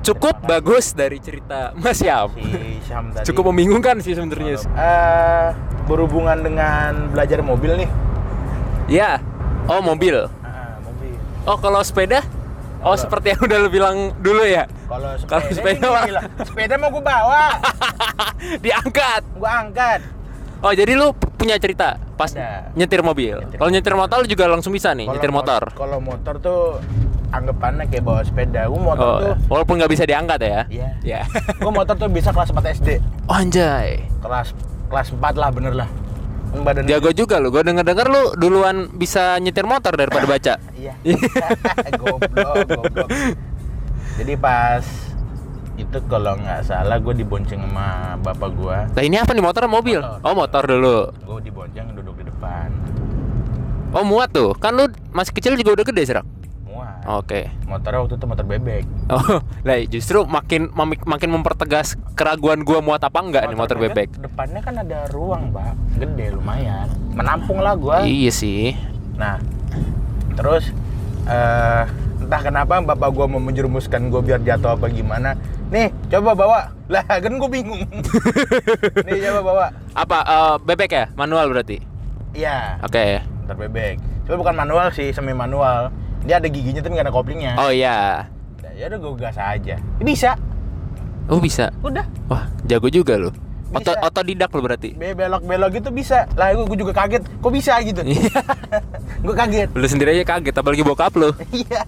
cukup 0.00 0.42
bagus 0.42 0.92
dari 0.92 1.16
cerita 1.16 1.72
Mas 1.74 1.96
Yam. 1.98 2.34
Si 2.34 2.42
Syam 2.84 3.08
tadi. 3.08 3.24
Cukup 3.24 3.48
membingungkan 3.48 3.96
sih 3.98 4.12
sebenarnya. 4.12 4.58
Eh, 4.58 5.48
berhubungan 5.86 6.36
dengan 6.38 7.08
belajar 7.08 7.40
mobil 7.40 7.78
nih. 7.78 7.90
Ya. 8.90 9.22
Oh, 9.64 9.78
mobil. 9.80 10.26
Ah, 10.42 10.76
mobil. 10.82 11.14
Oh, 11.44 11.56
kalau 11.56 11.80
sepeda? 11.80 12.20
Oh, 12.82 12.92
Kalau- 12.92 12.98
seperti 12.98 13.26
yang 13.32 13.40
udah 13.40 13.58
lu 13.58 13.68
bilang 13.70 13.96
dulu 14.18 14.42
ya. 14.42 14.66
Kalau 14.90 15.14
sepeda, 15.14 15.30
Kalau 15.30 15.46
sepeda 15.48 15.88
gila. 16.04 16.20
sepeda 16.42 16.74
mau 16.76 16.90
gue 16.90 17.00
bawa, 17.00 17.44
Diangkat. 18.64 19.22
gue 19.32 19.48
angkat. 19.48 20.00
Oh 20.60 20.70
jadi 20.70 20.94
lu 20.94 21.10
punya 21.42 21.58
cerita 21.58 21.98
pas 22.14 22.30
Ada. 22.30 22.70
nyetir 22.72 23.02
mobil. 23.02 23.34
Kalau 23.50 23.66
nyetir 23.68 23.92
motor 23.92 24.22
juga 24.24 24.46
langsung 24.46 24.70
bisa 24.70 24.94
nih 24.94 25.04
Kalau 25.04 25.14
nyetir 25.18 25.28
mo- 25.28 25.38
motor. 25.38 25.62
Kalau 25.74 25.98
motor 25.98 26.34
tuh 26.38 26.60
anggapannya 27.28 27.84
kayak 27.86 28.04
bawa 28.04 28.22
sepeda. 28.22 28.64
Gue 28.64 28.78
motor 28.78 29.02
Oh, 29.04 29.18
tuh, 29.18 29.34
walaupun 29.48 29.74
nggak 29.76 29.90
bisa 29.90 30.04
diangkat 30.04 30.38
ya. 30.38 30.60
Iya. 30.70 30.88
Ya. 31.02 31.20
gue 31.52 31.72
motor 31.72 31.94
tuh 31.96 32.06
bisa 32.06 32.30
kelas 32.30 32.48
4 32.48 32.62
SD, 32.72 32.88
Oh, 33.26 33.34
anjay. 33.34 34.06
kelas 34.20 34.54
kelas 34.86 35.08
4 35.10 35.34
lah 35.34 35.50
bener 35.50 35.74
lah. 35.74 35.90
Badan 36.52 36.84
Jago 36.84 37.08
juga 37.10 37.40
lu. 37.40 37.48
Gua 37.48 37.64
denger-denger 37.64 38.06
lu 38.06 38.22
duluan 38.36 38.92
bisa 38.92 39.40
nyetir 39.40 39.64
motor 39.64 39.96
daripada 39.96 40.28
baca. 40.28 40.54
Iya. 40.76 40.92
goblok, 41.96 42.28
goblok. 42.68 43.08
Jadi 44.12 44.34
pas 44.36 44.84
itu 45.82 45.98
kalau 46.06 46.38
nggak 46.38 46.62
salah 46.62 46.96
gue 47.02 47.14
dibonceng 47.18 47.58
sama 47.58 48.16
bapak 48.22 48.50
gue. 48.54 48.78
Nah, 48.94 49.02
ini 49.02 49.16
apa 49.18 49.34
nih 49.34 49.44
motor 49.44 49.66
atau 49.66 49.72
mobil? 49.74 49.98
Motor. 49.98 50.22
Oh, 50.22 50.34
motor 50.34 50.62
dulu. 50.64 50.98
Gue 51.26 51.38
dibonceng 51.42 51.86
duduk 51.98 52.14
di 52.22 52.24
depan. 52.30 52.68
Oh, 53.92 54.06
muat 54.06 54.30
tuh. 54.32 54.54
Kan 54.56 54.78
lu 54.78 54.88
masih 55.12 55.34
kecil 55.34 55.58
juga 55.58 55.76
udah 55.76 55.84
gede, 55.84 56.02
Serak. 56.06 56.26
Muat. 56.64 57.04
Oke. 57.20 57.50
Motornya 57.68 57.98
waktu 58.06 58.14
itu 58.16 58.26
motor 58.30 58.46
bebek. 58.46 58.84
Oh, 59.12 59.42
lah 59.66 59.76
justru 59.90 60.24
makin 60.24 60.72
makin 61.04 61.30
mempertegas 61.34 61.98
keraguan 62.16 62.64
gua 62.64 62.80
muat 62.80 63.02
apa 63.04 63.18
enggak 63.20 63.44
nih 63.50 63.58
motor 63.58 63.76
bebek. 63.76 64.08
Depannya 64.16 64.60
kan 64.64 64.80
ada 64.80 65.10
ruang, 65.12 65.52
Pak. 65.52 66.00
Gede 66.00 66.32
lumayan. 66.32 66.88
Menampung 67.12 67.60
lah 67.60 67.76
gua. 67.76 68.06
Iya 68.06 68.32
sih. 68.32 68.72
Nah, 69.20 69.36
terus 70.38 70.72
eh 71.28 71.84
entah 72.32 72.48
kenapa 72.48 72.80
bapak 72.80 73.12
gua 73.12 73.28
mau 73.28 73.36
menjerumuskan 73.44 74.08
gua 74.08 74.24
biar 74.24 74.40
jatuh 74.40 74.72
apa 74.72 74.88
gimana. 74.88 75.36
Nih, 75.68 75.92
coba 76.08 76.32
bawa. 76.32 76.72
Lah, 76.88 77.04
kan 77.04 77.36
gua 77.36 77.44
bingung. 77.52 77.84
Nih, 79.06 79.20
coba 79.28 79.40
bawa. 79.44 79.66
Apa 79.92 80.18
eh, 80.24 80.54
bebek 80.64 80.90
ya? 80.96 81.04
Manual 81.12 81.52
berarti. 81.52 81.76
Iya, 82.32 82.80
Oke. 82.80 83.20
motor 83.44 83.68
bebek. 83.68 84.00
Cuma 84.24 84.40
bukan 84.40 84.56
manual 84.56 84.88
sih, 84.96 85.12
semi 85.12 85.36
manual. 85.36 85.92
Dia 86.24 86.40
ada 86.40 86.48
giginya 86.48 86.80
tapi 86.80 86.96
nggak 86.96 87.12
ada 87.12 87.12
koplingnya. 87.12 87.52
Oh 87.60 87.68
iya. 87.68 88.24
Ya 88.80 88.88
udah 88.88 88.96
gua 89.04 89.28
gas 89.28 89.36
aja. 89.36 89.76
Bisa. 90.00 90.32
Oh 91.28 91.36
bisa. 91.36 91.68
Udah. 91.84 92.08
Wah, 92.32 92.48
jago 92.64 92.88
juga 92.88 93.20
lu. 93.20 93.28
Oto 93.72 93.92
otodidak 94.04 94.52
lu 94.52 94.60
berarti. 94.60 94.92
Be- 94.92 95.16
belok-belok 95.16 95.70
gitu 95.80 95.88
bisa. 95.88 96.28
Lah, 96.36 96.52
gua, 96.52 96.64
gua 96.68 96.78
juga 96.78 96.92
kaget. 96.92 97.22
Kok 97.40 97.52
bisa 97.52 97.72
gitu? 97.80 98.00
gua 99.24 99.34
kaget. 99.34 99.68
lu 99.72 99.86
sendiri 99.88 100.20
aja 100.20 100.24
kaget 100.36 100.54
apalagi 100.54 100.82
bokap 100.84 101.12
lu. 101.16 101.32
Iya. 101.52 101.84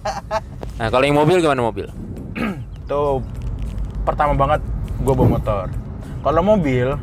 Nah, 0.75 0.87
kalau 0.91 1.05
yang 1.07 1.15
mobil 1.15 1.39
gimana 1.39 1.61
mobil? 1.61 1.87
Tuh 2.89 3.23
pertama 4.03 4.35
banget 4.35 4.61
gue 5.01 5.13
bawa 5.13 5.39
motor. 5.39 5.65
Kalau 6.21 6.41
mobil, 6.41 6.97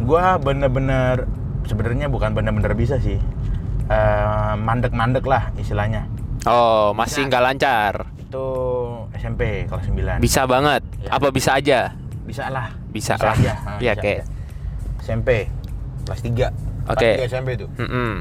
gue 0.00 0.24
bener-bener 0.40 1.26
sebenarnya 1.66 2.06
bukan 2.08 2.32
bener-bener 2.32 2.72
bisa 2.74 2.96
sih. 2.98 3.18
Eh, 3.90 4.54
mandek-mandek 4.54 5.26
lah 5.26 5.50
istilahnya. 5.58 6.06
Oh, 6.48 6.96
masih 6.96 7.28
nggak 7.28 7.42
lancar. 7.42 7.94
Itu 8.16 8.44
SMP 9.18 9.68
kelas 9.68 9.84
9. 9.90 10.24
Bisa 10.24 10.48
banget. 10.48 10.80
Ya. 11.04 11.10
Apa 11.20 11.28
bisa 11.28 11.58
aja? 11.58 11.92
Bisa 12.24 12.48
lah. 12.48 12.79
Bisa 12.90 13.14
lah. 13.16 13.34
aja. 13.34 13.54
Ah, 13.66 13.78
Iya, 13.78 13.92
bisa 13.94 14.02
kayak. 14.02 14.18
aja. 14.20 14.24
SMP 15.00 15.28
kelas 16.04 16.20
3. 16.22 16.50
Oke. 16.90 17.08
Kelas 17.16 17.26
3 17.26 17.30
SMP 17.30 17.48
itu. 17.56 17.66
Mm 17.78 18.14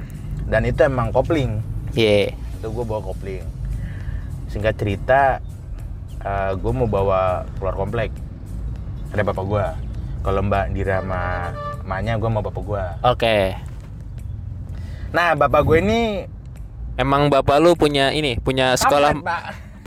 Dan 0.49 0.61
itu 0.65 0.81
emang 0.81 1.13
kopling. 1.13 1.61
Iya. 1.93 2.33
Itu 2.57 2.73
gue 2.73 2.85
bawa 2.85 3.01
kopling. 3.01 3.45
Singkat 4.49 4.81
cerita, 4.81 5.37
gue 6.57 6.71
mau 6.73 6.89
bawa 6.89 7.45
keluar 7.57 7.77
komplek. 7.77 8.09
Ada 9.13 9.21
bapak 9.21 9.45
gue. 9.45 9.65
Kalau 10.19 10.41
Mbak 10.41 10.65
Dira 10.73 11.05
sama 11.05 11.53
emaknya, 11.85 12.17
gue 12.17 12.29
mau 12.29 12.41
bapak 12.41 12.63
gue. 12.65 12.83
Oke. 13.05 13.37
Nah, 15.13 15.37
bapak 15.37 15.61
gue 15.65 15.77
ini 15.81 16.01
Emang 16.99 17.31
bapak 17.31 17.63
lu 17.63 17.79
punya 17.79 18.11
ini, 18.11 18.35
punya 18.43 18.75
sekolah. 18.75 19.15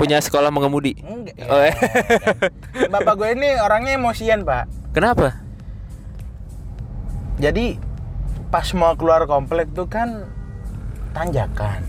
Punya 0.03 0.19
sekolah 0.19 0.51
mengemudi. 0.51 0.99
Enggak. 0.99 1.47
Oh, 1.47 1.63
ya. 1.63 1.75
Bapak 2.99 3.15
gue 3.15 3.39
ini 3.39 3.55
orangnya 3.63 3.95
emosian, 3.95 4.43
Pak. 4.43 4.67
Kenapa? 4.91 5.39
Jadi 7.39 7.79
pas 8.51 8.67
mau 8.75 8.99
keluar 8.99 9.31
komplek 9.31 9.71
tuh 9.71 9.87
kan 9.87 10.27
tanjakan. 11.15 11.87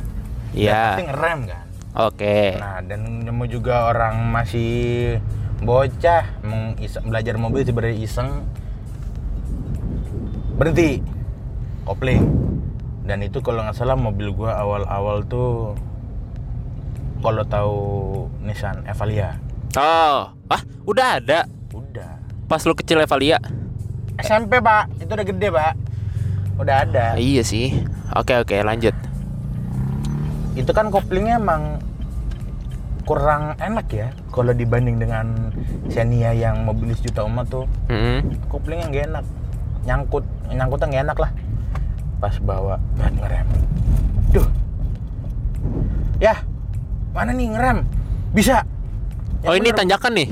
Iya. 0.54 0.94
Pasti 0.94 1.04
ngerem 1.10 1.40
kan. 1.50 1.66
Oke. 2.06 2.38
Nah, 2.62 2.86
dan 2.86 3.26
nemu 3.26 3.44
juga 3.50 3.90
orang 3.90 4.30
masih 4.30 5.18
bocah 5.66 6.38
belajar 7.10 7.36
mobil 7.42 7.66
sebenarnya 7.66 7.98
iseng 7.98 8.46
berhenti 10.54 11.02
kopling 11.88 12.30
dan 13.08 13.24
itu 13.24 13.40
kalau 13.40 13.64
nggak 13.64 13.74
salah 13.74 13.96
mobil 13.96 14.36
gua 14.36 14.60
awal-awal 14.60 15.24
tuh 15.24 15.80
kalau 17.24 17.44
tahu 17.44 17.78
Nissan 18.40 18.84
Evalia 18.84 19.40
Oh, 19.74 20.30
ah, 20.46 20.62
udah 20.84 21.18
ada. 21.18 21.50
udah 21.72 22.22
Pas 22.46 22.62
lu 22.62 22.76
kecil 22.76 23.00
Evalia. 23.00 23.42
SMP 24.16 24.60
pak 24.60 24.92
itu 25.00 25.10
udah 25.10 25.26
gede 25.26 25.48
pak 25.50 25.74
udah 26.56 26.76
ada 26.84 27.06
Iya 27.16 27.42
sih. 27.42 27.82
Oke 28.14 28.38
oke 28.38 28.60
lanjut. 28.60 28.94
itu 30.54 30.70
kan 30.70 30.88
koplingnya 30.88 31.42
emang 31.42 31.82
kurang 33.04 33.58
enak 33.58 33.90
ya 33.90 34.08
kalau 34.30 34.54
dibanding 34.54 34.96
dengan 34.96 35.50
Xenia 35.90 36.30
yang 36.32 36.62
mobil 36.62 36.94
sejuta 36.94 37.26
umat 37.26 37.50
tuh 37.50 37.66
Mm-mm. 37.90 38.22
koplingnya 38.48 38.86
nggak 38.88 39.06
enak 39.10 39.26
nyangkut 39.84 40.24
nyangkutnya 40.48 40.88
nggak 40.88 41.04
enak 41.04 41.18
lah 41.20 41.32
pas 42.18 42.36
bawa 42.38 42.78
berat 42.94 43.14
ngerem 43.18 43.48
Duh. 44.30 44.48
Ya. 46.18 46.38
Mana 47.14 47.32
nih 47.32 47.48
ngerem? 47.50 47.78
Bisa. 48.32 48.66
Ya 49.40 49.48
oh 49.48 49.56
ini 49.56 49.70
bener. 49.70 49.78
tanjakan 49.78 50.14
nih 50.14 50.30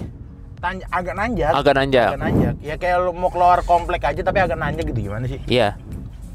Tanya- 0.57 0.87
agak 0.89 1.15
nanjak. 1.15 1.51
agak 1.51 1.73
nanjak 1.75 2.07
Agak 2.07 2.21
nanjak. 2.21 2.53
Ya 2.59 2.75
kayak 2.75 2.97
lu 3.01 3.11
mau 3.11 3.27
keluar 3.27 3.59
komplek 3.61 4.01
aja 4.03 4.21
tapi 4.21 4.39
agak 4.39 4.55
nanjak 4.55 4.85
gitu 4.85 4.99
gimana 5.03 5.25
sih? 5.25 5.41
iya 5.45 5.75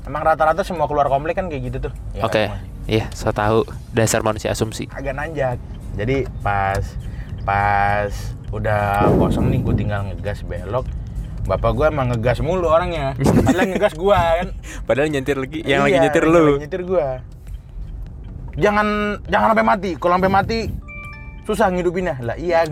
Emang 0.02 0.22
rata-rata 0.22 0.62
semua 0.62 0.84
keluar 0.84 1.06
komplek 1.06 1.34
kan 1.34 1.46
kayak 1.46 1.62
gitu 1.66 1.78
tuh. 1.84 1.92
Ya, 2.12 2.22
oke 2.22 2.38
sih. 2.38 2.50
iya 2.92 3.06
saya 3.10 3.32
tahu 3.32 3.64
dasar 3.90 4.20
manusia 4.20 4.50
asumsi 4.50 4.86
Agak 4.88 5.14
nanjak. 5.14 5.58
Jadi 5.94 6.30
pas 6.40 6.82
pas 7.42 8.12
udah 8.48 9.10
kosong 9.12 9.48
nih 9.48 9.60
gue 9.60 9.74
tinggal 9.76 10.00
ngegas 10.04 10.42
belok. 10.42 10.86
Bapak 11.44 11.72
gue 11.72 11.86
emang 11.88 12.10
ngegas 12.10 12.38
mulu 12.38 12.66
orangnya. 12.66 13.14
Padahal 13.16 13.58
yang 13.60 13.70
ngegas 13.72 13.94
gua 13.94 14.18
kan. 14.36 14.48
padahal 14.86 15.08
nyentir 15.08 15.36
lagi 15.36 15.62
yang 15.62 15.80
lagi 15.80 15.94
Iya, 15.94 16.02
nyetir 16.04 16.22
yang 16.22 16.32
lu 16.32 16.42
lagi 16.44 16.60
nyetir 16.60 16.82
gua. 16.84 17.08
Jangan 18.56 18.86
jangan 19.28 19.46
sampai 19.52 19.66
mati. 19.66 19.90
Kalau 20.00 20.14
sampai 20.16 20.32
mati 20.32 20.58
susah 21.44 21.68
ngidupinnya. 21.68 22.16
Lah 22.24 22.36
iya. 22.40 22.64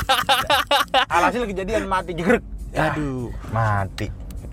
Alhasil 1.14 1.46
kejadian 1.46 1.86
mati 1.86 2.12
jegrek. 2.12 2.42
aduh 2.76 3.32
Mati. 3.54 4.10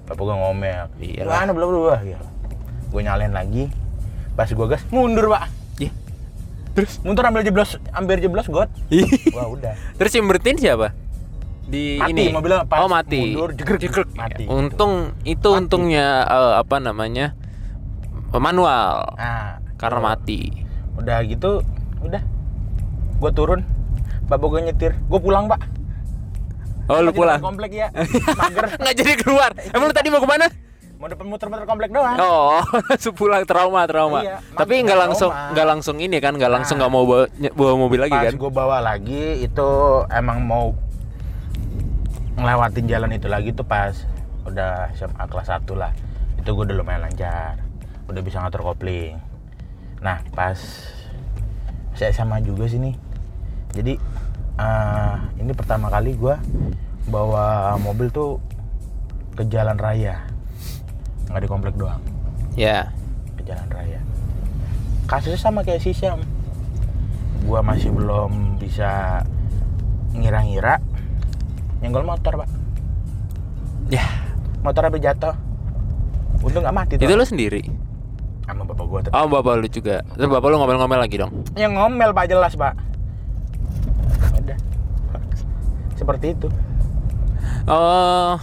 Bapak 0.08 0.24
gua 0.24 0.36
ngomel. 0.38 0.88
Iyalah. 1.02 1.44
Mana 1.44 1.52
belum 1.52 1.70
dua 1.74 1.96
ya. 2.06 2.20
Gue 2.94 3.02
nyalain 3.02 3.34
lagi. 3.34 3.68
Pas 4.38 4.48
gua 4.54 4.70
gas 4.70 4.84
mundur, 4.94 5.28
Pak. 5.28 5.50
Iya. 5.82 5.92
terus 6.74 6.98
Mundur 7.06 7.26
ambil 7.26 7.46
jeblos, 7.46 7.78
hampir 7.94 8.18
jeblos 8.18 8.50
got. 8.50 8.70
Wah, 9.34 9.46
udah. 9.46 9.74
terus 9.98 10.14
yang 10.14 10.26
berhentiin 10.26 10.58
siapa 10.58 10.90
di 11.64 11.96
Mati, 11.96 12.12
ini 12.12 12.26
mobilnya 12.36 12.68
pas 12.68 12.84
oh 12.84 12.92
mati 12.92 13.34
mundur, 13.34 13.56
jegrek. 13.56 13.80
Jegrek. 13.80 14.08
Mati. 14.20 14.44
untung 14.52 15.16
itu 15.24 15.48
Mati. 15.48 15.60
untungnya 15.64 16.28
eh, 16.28 16.54
apa 16.60 16.76
namanya 16.84 17.32
manual 18.36 19.16
Nah, 19.16 19.63
karena 19.84 19.92
kalau 19.92 20.08
mati 20.08 20.40
Udah 20.94 21.20
gitu, 21.22 21.60
udah. 22.00 22.22
Gua 23.18 23.30
turun. 23.30 23.66
Bapak 24.24 24.46
gua 24.46 24.62
nyetir. 24.62 24.96
Gua 25.06 25.18
pulang, 25.18 25.46
Pak. 25.46 25.60
oh 26.86 27.00
lu 27.00 27.12
pulang 27.12 27.40
komplek 27.40 27.72
ya. 27.74 27.88
Mager. 28.40 28.76
nggak 28.76 28.96
jadi 28.96 29.14
keluar 29.16 29.50
emang 29.72 29.88
lu 29.88 29.96
tadi 29.96 30.08
mau 30.08 30.20
ke 30.20 30.28
mana 30.28 30.48
Mau 31.00 31.08
depan 31.08 31.28
muter-muter 31.28 31.64
komplek 31.64 31.90
doang. 31.90 32.16
oh 32.18 32.60
sepulang 33.04 33.44
trauma 33.44 33.84
trauma 33.84 34.20
Iya, 34.20 34.44
tapi 34.52 34.80
nggak 34.80 35.00
langsung 35.00 35.32
nggak 35.32 35.64
langsung 35.66 35.96
ini 35.98 36.20
kan 36.20 36.36
nggak 36.36 36.48
langsung 36.50 36.76
Nah. 36.76 36.88
nggak 36.88 36.92
mau 36.92 37.04
bawa, 37.04 37.24
bawa 37.52 37.74
mobil 37.78 38.00
lagi 38.00 38.12
Pas 38.12 38.24
kan 38.26 38.34
gue 38.36 38.52
bawa 38.52 38.78
lagi 38.80 39.24
itu 39.42 39.70
emang 40.12 40.44
mau 40.44 40.76
ngelewatin 42.36 42.86
jalan 42.86 43.12
itu 43.12 43.28
lagi 43.28 43.50
tuh 43.52 43.64
pas 43.64 43.96
udah 44.44 44.92
SMA 44.92 45.24
kelas 45.24 45.48
1 45.50 45.64
lah. 45.74 45.92
Itu 46.36 46.52
gue 46.52 46.68
udah 46.68 46.76
lumayan 46.76 47.00
lancar. 47.02 47.64
Udah 48.08 48.20
bisa 48.20 48.40
ngatur 48.40 48.60
kopling. 48.62 49.16
Nah, 50.04 50.20
pas 50.36 50.60
saya 51.96 52.12
SMA 52.12 52.44
juga 52.44 52.68
sih 52.68 52.76
nih. 52.76 52.96
Jadi 53.72 53.96
eh, 54.60 55.16
ini 55.40 55.52
pertama 55.56 55.88
kali 55.88 56.20
gua 56.20 56.44
bawa 57.08 57.80
mobil 57.80 58.12
tuh 58.12 58.44
ke 59.40 59.48
jalan 59.48 59.80
raya. 59.80 60.28
Nggak 61.32 61.42
di 61.48 61.50
komplek 61.50 61.76
doang. 61.80 62.04
ya 62.54 62.92
ke 63.40 63.42
jalan 63.48 63.66
raya. 63.72 63.98
Kasusnya 65.10 65.40
sama 65.40 65.66
kayak 65.66 65.82
si 65.82 65.96
Syam. 65.96 66.22
Gua 67.48 67.64
masih 67.66 67.90
belum 67.90 68.62
bisa 68.62 69.24
ngira-ngira 70.14 70.78
nyenggol 71.82 72.06
motor, 72.06 72.46
Pak. 72.46 72.50
ya 73.90 74.06
Motor 74.62 74.92
habis 74.92 75.02
jatuh. 75.02 75.36
Untung 76.44 76.62
nggak 76.62 76.76
mati 76.76 76.94
tuh. 77.00 77.08
itu 77.08 77.16
lu 77.16 77.26
sendiri 77.26 77.83
Sama 78.44 78.64
bapak 78.64 78.86
gua 78.86 79.00
tuh. 79.00 79.12
oh 79.12 79.26
bapak 79.26 79.54
lu 79.56 79.68
juga 79.68 80.04
terus 80.10 80.28
bapak 80.28 80.48
lu 80.48 80.58
ngomel-ngomel 80.58 81.00
lagi 81.00 81.16
dong 81.16 81.32
Yang 81.54 81.74
ngomel, 81.74 82.10
Pak, 82.12 82.26
jelas, 82.28 82.54
Pak. 82.54 82.74
Udah. 84.36 84.58
Seperti 85.94 86.26
itu. 86.32 86.48
oh 87.66 88.36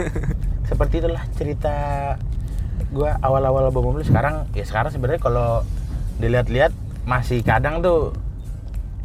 Seperti 0.68 0.94
itulah 0.98 1.24
cerita 1.32 1.74
gua 2.88 3.16
awal-awal 3.20 3.68
bawa 3.68 3.84
mobil 3.86 4.02
sekarang 4.02 4.48
ya 4.52 4.64
sekarang 4.64 4.88
sebenarnya 4.88 5.20
kalau 5.20 5.62
dilihat-lihat 6.16 6.72
masih 7.04 7.40
kadang 7.40 7.78
tuh 7.78 8.10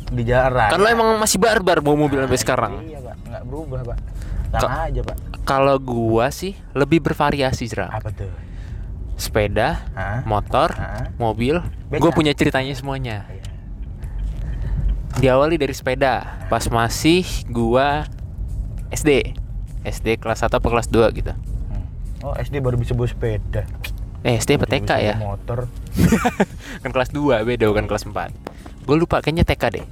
di 0.07 0.23
jalan 0.23 0.51
raya. 0.51 0.69
kan 0.69 0.77
lu 0.77 0.87
emang 0.87 1.17
masih 1.17 1.37
barbar 1.37 1.79
bawa 1.79 1.95
mobil 1.99 2.19
sampai 2.19 2.37
sekarang 2.37 2.73
Iya 2.81 2.99
pak, 3.01 3.15
nggak 3.23 3.43
berubah 3.43 3.79
pak. 3.83 3.97
Sama 4.51 4.79
aja 4.85 5.01
pak. 5.01 5.17
kalau 5.43 5.75
gua 5.77 6.29
sih 6.29 6.53
lebih 6.71 7.01
bervariasi 7.01 7.65
Zra. 7.65 7.89
Apa 7.89 8.09
tuh? 8.09 8.29
Sepeda 9.15 9.85
Hah? 9.91 10.21
motor 10.23 10.71
Hah? 10.71 11.13
mobil 11.15 11.61
gue 11.89 12.11
punya 12.11 12.31
ceritanya 12.31 12.73
semuanya 12.73 13.25
Iya. 13.27 13.43
diawali 15.15 15.55
dari 15.55 15.71
sepeda 15.71 16.41
pas 16.47 16.65
masih 16.67 17.21
gua 17.47 18.09
SD 18.89 19.37
SD 19.83 20.17
kelas 20.17 20.41
1 20.41 20.49
atau 20.51 20.63
kelas 20.63 20.87
2 20.87 21.05
gitu 21.13 21.33
Hmm. 21.33 21.85
Oh 22.23 22.33
SD 22.33 22.57
baru 22.57 22.75
bisa 22.75 22.91
bawa 22.91 23.05
sepeda. 23.05 23.65
eh 24.21 24.35
SD 24.35 24.55
apa 24.55 24.65
TK 24.65 24.91
ya 24.97 25.15
Motor. 25.17 25.67
kan 26.81 26.89
kelas 26.89 27.11
2 27.11 27.43
beda 27.43 27.65
bukan 27.67 27.85
kelas 27.85 28.05
4 28.05 28.31
gue 28.83 28.95
lupa 28.95 29.19
kayaknya 29.19 29.43
TK 29.43 29.63
deh 29.71 29.85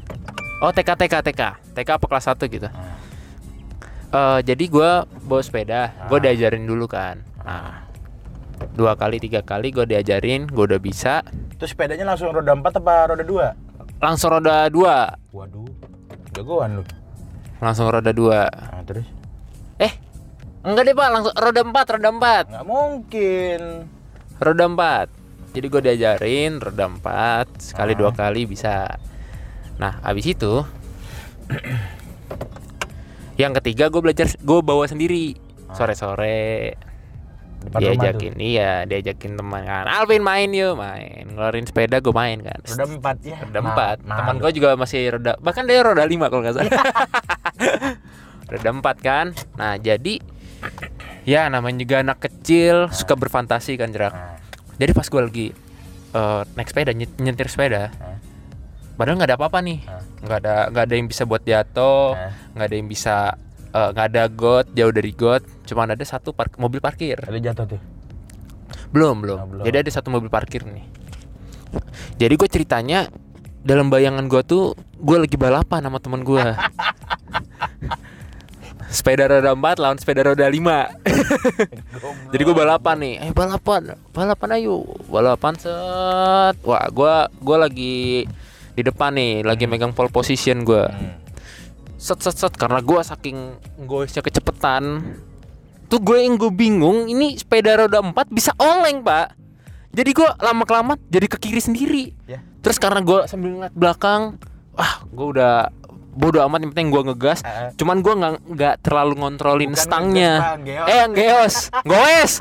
oh 0.60 0.70
TK 0.70 0.90
TK 0.96 1.14
TK 1.24 1.42
TK 1.74 1.90
apa 1.92 2.06
kelas 2.06 2.26
1 2.30 2.48
gitu. 2.48 2.68
Eh, 4.12 4.40
jadi 4.42 4.64
gua 4.68 4.92
bawa 5.22 5.40
sepeda 5.40 5.92
gue 6.06 6.18
Ah. 6.18 6.22
diajarin 6.22 6.64
dulu 6.64 6.86
kan 6.86 7.20
nah 7.42 7.81
dua 8.72 8.94
kali 8.94 9.18
tiga 9.18 9.42
kali 9.42 9.70
gue 9.70 9.86
diajarin 9.86 10.46
gue 10.46 10.64
udah 10.66 10.78
bisa 10.78 11.26
Terus 11.56 11.72
sepedanya 11.72 12.06
langsung 12.08 12.30
roda 12.30 12.52
4 12.52 12.62
apa 12.76 12.94
roda 13.08 13.24
2? 13.24 14.00
langsung 14.00 14.30
roda 14.32 14.66
dua 14.68 15.14
Waduh. 15.30 15.70
Jagoan 16.32 16.80
lu. 16.80 16.84
langsung 17.58 17.86
roda 17.86 18.10
dua 18.10 18.50
Nah, 18.50 18.82
terus? 18.82 19.06
eh 19.78 19.94
enggak 20.62 20.84
deh 20.84 20.96
pak 20.96 21.10
langsung 21.12 21.34
roda 21.34 21.62
empat 21.62 21.86
roda 21.92 22.10
empat 22.10 22.44
Nggak 22.50 22.66
mungkin. 22.66 23.60
roda 24.38 24.66
empat 24.66 25.08
jadi 25.52 25.66
gue 25.68 25.82
diajarin 25.84 26.52
roda 26.58 26.86
empat 26.88 27.48
sekali 27.60 27.92
Ah. 27.92 27.98
dua 27.98 28.12
kali 28.12 28.46
bisa 28.46 28.98
nah 29.76 30.02
abis 30.02 30.26
itu 30.30 30.66
yang 33.38 33.54
ketiga 33.54 33.88
gue 33.88 34.02
belajar 34.02 34.28
gue 34.32 34.60
bawa 34.62 34.86
sendiri 34.86 35.38
Ah. 35.66 35.74
sore 35.74 35.94
sore 35.94 36.74
Depan 37.62 37.78
rumah 37.78 37.82
tuh. 37.84 37.94
diajakin 37.94 38.34
iya 38.38 38.72
diajakin 38.84 39.32
teman 39.34 39.62
kan 39.62 39.86
Alvin 39.86 40.20
main 40.20 40.50
yuk 40.50 40.74
main 40.74 41.24
ngeluarin 41.26 41.64
sepeda 41.64 41.98
gue 41.98 42.12
main 42.12 42.38
kan 42.40 42.58
Roda 42.60 42.86
4 42.86 43.22
ya. 43.24 43.38
roda 43.40 43.60
Ma- 43.60 43.68
empat 43.68 43.98
teman 44.02 44.26
malu. 44.32 44.42
gue 44.42 44.52
juga 44.54 44.70
masih 44.74 45.02
roda 45.12 45.34
bahkan 45.38 45.64
dia 45.64 45.80
roda 45.80 46.04
lima 46.04 46.28
kalau 46.28 46.42
nggak 46.42 46.56
salah 46.56 46.74
roda 48.52 48.70
empat 48.72 48.98
kan 49.00 49.26
nah 49.54 49.76
jadi 49.76 50.20
ya 51.24 51.48
namanya 51.48 51.78
juga 51.80 51.96
anak 52.00 52.18
kecil 52.20 52.90
suka 52.90 53.14
berfantasi 53.14 53.76
kan 53.76 53.90
jerak 53.90 54.12
Nah, 54.12 54.38
jadi 54.80 54.92
pas 54.92 55.06
gue 55.06 55.22
lagi 55.22 55.48
eh, 56.12 56.42
naik 56.52 56.68
sepeda 56.68 56.92
nyet- 56.92 57.18
nyetir 57.18 57.48
sepeda 57.48 57.90
Hah? 57.92 58.18
padahal 58.94 59.16
nggak 59.16 59.30
ada 59.30 59.38
apa-apa 59.38 59.60
nih 59.60 59.80
Hah? 59.84 60.02
nggak 60.20 60.38
ada 60.40 60.56
nggak 60.68 60.84
ada 60.84 60.94
yang 60.94 61.08
bisa 61.08 61.24
buat 61.24 61.42
jatuh 61.42 62.08
Hah? 62.12 62.32
nggak 62.52 62.66
ada 62.66 62.76
yang 62.76 62.88
bisa 62.88 63.16
eh, 63.72 63.90
nggak 63.90 64.08
ada 64.08 64.24
got 64.28 64.66
jauh 64.72 64.90
dari 64.90 65.12
got 65.12 65.40
cuma 65.64 65.84
ada 65.84 66.02
satu 66.02 66.32
park- 66.32 66.56
mobil 66.56 66.78
parkir. 66.78 67.16
Ada 67.18 67.40
jatuh 67.42 67.66
tuh. 67.70 67.82
belum 68.90 69.16
belum. 69.20 69.38
Oh, 69.38 69.48
belum. 69.48 69.64
jadi 69.64 69.78
ada 69.80 69.90
satu 69.90 70.10
mobil 70.10 70.28
parkir 70.28 70.64
nih. 70.64 70.84
Jadi 72.18 72.34
gue 72.36 72.50
ceritanya 72.50 73.08
dalam 73.62 73.88
bayangan 73.88 74.26
gue 74.26 74.42
tuh 74.42 74.64
gue 74.98 75.18
lagi 75.18 75.36
balapan 75.36 75.80
sama 75.82 75.98
teman 75.98 76.22
gue 76.22 76.42
sepeda 78.92 79.24
roda 79.26 79.56
4 79.56 79.80
lawan 79.80 79.96
sepeda 79.96 80.22
roda 80.26 80.44
5 80.44 80.60
jadi 82.28 82.42
gue 82.42 82.56
balapan 82.58 82.96
nih. 82.98 83.16
Eh 83.22 83.32
balapan 83.32 83.82
balapan 84.12 84.50
ayo. 84.54 84.84
Balapan 85.06 85.56
set. 85.56 86.56
Wah 86.62 86.84
gue 86.86 87.14
gue 87.38 87.58
lagi 87.58 87.98
di 88.72 88.82
depan 88.82 89.12
nih 89.14 89.44
lagi 89.44 89.64
megang 89.66 89.92
pole 89.92 90.10
position 90.10 90.64
gue 90.64 90.84
Hmm. 90.84 91.21
Set 92.02 92.18
set 92.20 92.34
set. 92.36 92.54
Karena 92.54 92.82
gue 92.82 92.98
saking 93.00 93.38
goesnya 93.86 94.20
kecepetan. 94.20 95.06
Tuh 95.86 96.00
gue 96.00 96.18
yang 96.18 96.36
gue 96.36 96.50
bingung 96.50 97.06
ini 97.06 97.36
sepeda 97.36 97.78
roda 97.78 98.02
4 98.02 98.16
bisa 98.28 98.58
oleng 98.58 99.06
pak. 99.06 99.38
Jadi 99.92 100.10
gue 100.10 100.30
lama 100.40 100.64
kelamaan 100.64 100.98
jadi 101.06 101.28
ke 101.28 101.38
kiri 101.38 101.62
sendiri. 101.62 102.04
Ya. 102.26 102.42
terus 102.62 102.78
karena 102.78 103.02
gue 103.02 103.26
sambil 103.26 103.58
ngeliat 103.58 103.74
belakang 103.74 104.38
wah 104.72 105.02
gue 105.04 105.28
udah 105.34 105.74
bodo 106.14 106.38
amat 106.46 106.62
yang 106.62 106.72
penting 106.72 106.90
gue 106.90 107.02
ngegas. 107.10 107.42
Ah. 107.42 107.74
cuman 107.74 108.00
gue 108.00 108.14
nggak 108.14 108.34
nggak 108.54 108.76
terlalu 108.80 109.14
ngontrolin 109.18 109.74
Bukan 109.74 109.82
stangnya. 109.82 110.34
ngegas, 110.38 110.46
Pak, 110.46 110.58
geos. 110.62 110.88
eh 110.88 111.06
geos 111.10 111.56
goes. 111.84 112.34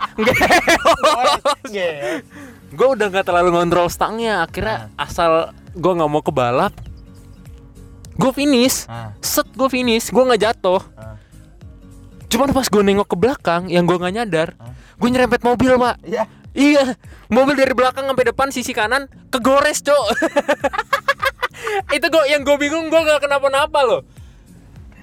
Geos 1.66 2.22
gue 2.70 2.86
udah 2.86 3.06
nggak 3.08 3.26
terlalu 3.26 3.48
ngontrol 3.50 3.88
stangnya. 3.88 4.46
Akhirnya 4.46 4.94
asal 4.94 5.50
gue 5.72 5.92
nggak 5.92 6.10
mau 6.10 6.22
ke 6.22 6.30
balap 6.30 6.70
gue 8.20 8.32
finish 8.36 8.84
Ah, 8.84 9.16
set 9.18 9.48
gue 9.48 9.68
finish 9.72 10.12
gue 10.12 10.20
nggak 10.20 10.42
jatuh 10.42 10.84
ah. 10.94 11.16
cuman 12.28 12.52
pas 12.52 12.68
gue 12.68 12.82
nengok 12.84 13.08
ke 13.08 13.16
belakang 13.16 13.72
yang 13.72 13.88
gue 13.88 13.96
nggak 13.96 14.14
nyadar 14.14 14.48
Hah? 14.60 14.76
gue 15.00 15.08
nyerempet 15.08 15.40
mobil 15.40 15.80
pak 15.80 15.96
Ya, 16.04 16.28
Iya, 16.50 16.98
mobil 17.30 17.54
dari 17.54 17.70
belakang 17.70 18.10
sampai 18.10 18.26
depan 18.26 18.50
sisi 18.50 18.74
kanan 18.74 19.06
kegores, 19.30 19.86
Cok. 19.86 20.06
itu 21.96 22.06
gue 22.10 22.24
yang 22.26 22.42
gue 22.42 22.56
bingung 22.58 22.90
gue 22.90 23.00
gak 23.00 23.22
kenapa-napa 23.22 23.86
loh. 23.86 24.02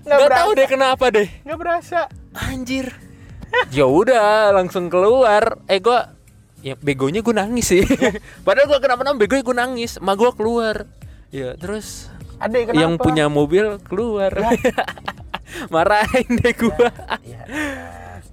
Nggak 0.04 0.20
Gak 0.20 0.28
tahu 0.28 0.50
berasa. 0.52 0.60
deh 0.60 0.68
kenapa 0.68 1.06
deh. 1.08 1.28
Nggak 1.48 1.60
berasa. 1.60 2.00
Anjir. 2.36 2.92
ya 3.72 3.88
udah, 3.88 4.52
langsung 4.52 4.92
keluar. 4.92 5.64
Eh 5.72 5.80
gue 5.80 6.00
ya 6.68 6.76
begonya 6.76 7.24
gue 7.24 7.32
nangis 7.32 7.72
sih. 7.72 7.84
Padahal 8.46 8.68
gue 8.68 8.80
kenapa-napa 8.84 9.16
begonya 9.16 9.44
gue 9.48 9.56
nangis. 9.56 10.04
Ma 10.04 10.20
gue 10.20 10.32
keluar. 10.36 10.84
Ya, 11.32 11.56
terus 11.56 12.12
Kenapa? 12.40 12.74
yang 12.76 12.94
punya 12.96 13.26
mobil 13.28 13.82
keluar. 13.82 14.30
Marahin 15.74 16.28
deh 16.38 16.54
gue. 16.54 16.88
Ya. 17.24 17.42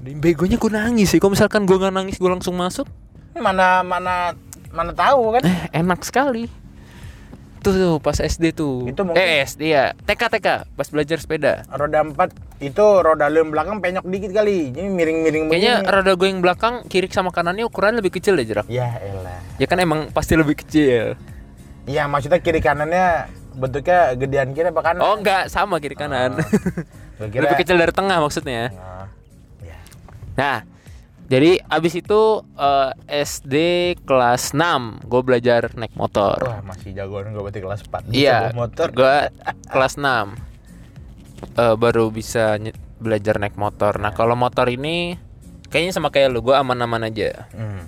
Begonya 0.00 0.56
gue 0.56 0.70
nangis 0.70 1.08
sih. 1.08 1.18
Kalau 1.18 1.32
misalkan 1.32 1.64
gue 1.64 1.74
nggak 1.74 1.94
nangis 1.94 2.16
gue 2.16 2.28
langsung 2.28 2.54
masuk, 2.54 2.84
Mana 3.32 3.80
mana 3.80 4.34
mana 4.70 4.90
tahu 4.90 5.32
kan? 5.32 5.42
eh 5.42 5.70
enak 5.72 6.02
sekali. 6.02 6.50
Tuh, 7.58 7.72
tuh 7.72 7.96
pas 7.96 8.12
SD 8.14 8.52
tuh. 8.52 8.84
Itu 8.84 9.00
mungkin- 9.02 9.16
Eh 9.16 9.40
SD 9.42 9.62
ya. 9.66 9.96
TK 9.96 10.22
TK 10.28 10.46
pas 10.68 10.84
belajar 10.86 11.16
sepeda. 11.16 11.64
Roda 11.66 12.04
empat 12.04 12.28
itu 12.60 12.84
roda 13.00 13.24
lu 13.26 13.40
yang 13.40 13.50
belakang 13.50 13.80
penyok 13.80 14.04
dikit 14.04 14.30
kali. 14.34 14.68
Jadi 14.68 14.84
miring-miring 14.84 15.48
Kayaknya 15.48 15.74
begini. 15.80 15.88
roda 15.90 16.12
gue 16.12 16.28
yang 16.28 16.40
belakang 16.40 16.74
kiri 16.84 17.08
sama 17.08 17.32
kanannya 17.32 17.64
ukuran 17.64 17.96
lebih 17.96 18.12
kecil 18.12 18.36
deh 18.36 18.44
jerak. 18.44 18.68
Ya 18.68 19.00
elah. 19.00 19.40
Ya 19.56 19.64
kan 19.64 19.80
emang 19.80 20.12
pasti 20.12 20.36
lebih 20.36 20.58
kecil. 20.58 21.16
Iya 21.84 22.04
maksudnya 22.04 22.36
kiri 22.38 22.60
kanannya 22.60 23.32
bentuknya 23.54 24.12
gedean 24.14 24.50
kiri 24.50 24.68
apa 24.68 24.82
kanan? 24.82 25.00
Oh 25.00 25.14
enggak 25.14 25.48
sama 25.48 25.78
kiri 25.78 25.94
kanan. 25.94 26.36
Kira- 27.30 27.46
lebih 27.46 27.56
kecil 27.56 27.78
dari 27.78 27.90
tengah 27.90 28.18
maksudnya. 28.18 28.74
Oh, 28.74 29.06
ya. 29.62 29.78
Nah, 30.34 30.56
jadi 31.24 31.62
abis 31.64 31.94
itu 31.96 32.20
eh, 32.52 32.90
SD 33.22 33.54
kelas 34.02 34.50
6 34.52 35.06
gue 35.06 35.20
belajar 35.22 35.70
naik 35.72 35.94
motor. 35.94 36.42
Wah 36.42 36.60
masih 36.60 36.90
jagoan 36.90 37.30
gue 37.30 37.40
berarti 37.40 37.62
kelas 37.62 37.80
4 37.86 38.10
Bisa 38.10 38.14
Iya, 38.14 38.38
motor. 38.50 38.90
gue 38.90 39.16
kelas 39.70 39.94
6 39.96 40.54
Eh, 41.44 41.74
baru 41.76 42.08
bisa 42.08 42.56
belajar 42.96 43.36
naik 43.36 43.54
motor. 43.54 43.96
Nah 43.96 44.10
kalau 44.10 44.34
motor 44.34 44.66
ini 44.66 45.14
kayaknya 45.68 45.92
sama 45.92 46.08
kayak 46.08 46.32
lu, 46.32 46.40
gue 46.40 46.54
aman-aman 46.54 47.04
aja. 47.04 47.46
Hmm. 47.52 47.84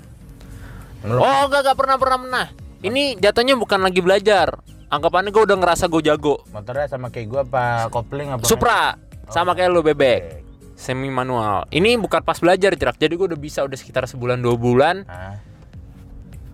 Oh 1.06 1.46
enggak, 1.46 1.62
enggak 1.64 1.76
pernah 1.76 1.96
pernah 1.96 2.18
pernah. 2.18 2.46
Ini 2.78 3.16
jatuhnya 3.16 3.54
bukan 3.54 3.80
lagi 3.80 4.00
belajar. 4.00 4.60
Anggapannya 4.86 5.30
gue 5.30 5.42
udah 5.42 5.56
ngerasa 5.56 5.84
gue 5.86 6.02
jago. 6.04 6.46
Motornya 6.48 6.86
sama 6.86 7.08
kayak 7.08 7.26
gue 7.26 7.40
apa 7.42 7.64
kopling 7.88 8.30
apa? 8.30 8.42
Supra, 8.42 8.94
sama 9.26 9.52
kayak 9.52 9.68
lu 9.68 9.80
bebek. 9.80 10.20
Bebek. 10.22 10.42
Semi 10.72 11.08
manual. 11.08 11.66
Ini 11.68 11.96
bukan 11.96 12.20
pas 12.20 12.36
belajar 12.36 12.70
jerak. 12.72 12.94
Jadi 12.94 13.12
gue 13.12 13.26
udah 13.26 13.40
bisa 13.40 13.62
udah 13.62 13.74
sekitar 13.74 14.04
sebulan 14.04 14.38
dua 14.38 14.54
bulan. 14.54 15.02
Ah, 15.04 15.40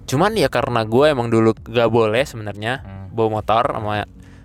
Cuman 0.05 0.33
ya 0.33 0.47
karena 0.47 0.83
gue 0.83 1.07
emang 1.09 1.27
dulu 1.27 1.57
gak 1.57 1.89
boleh 1.89 2.23
sebenarnya 2.23 2.73
Hmm. 2.79 3.07
bawa 3.11 3.29
motor 3.35 3.65
sama 3.67 4.05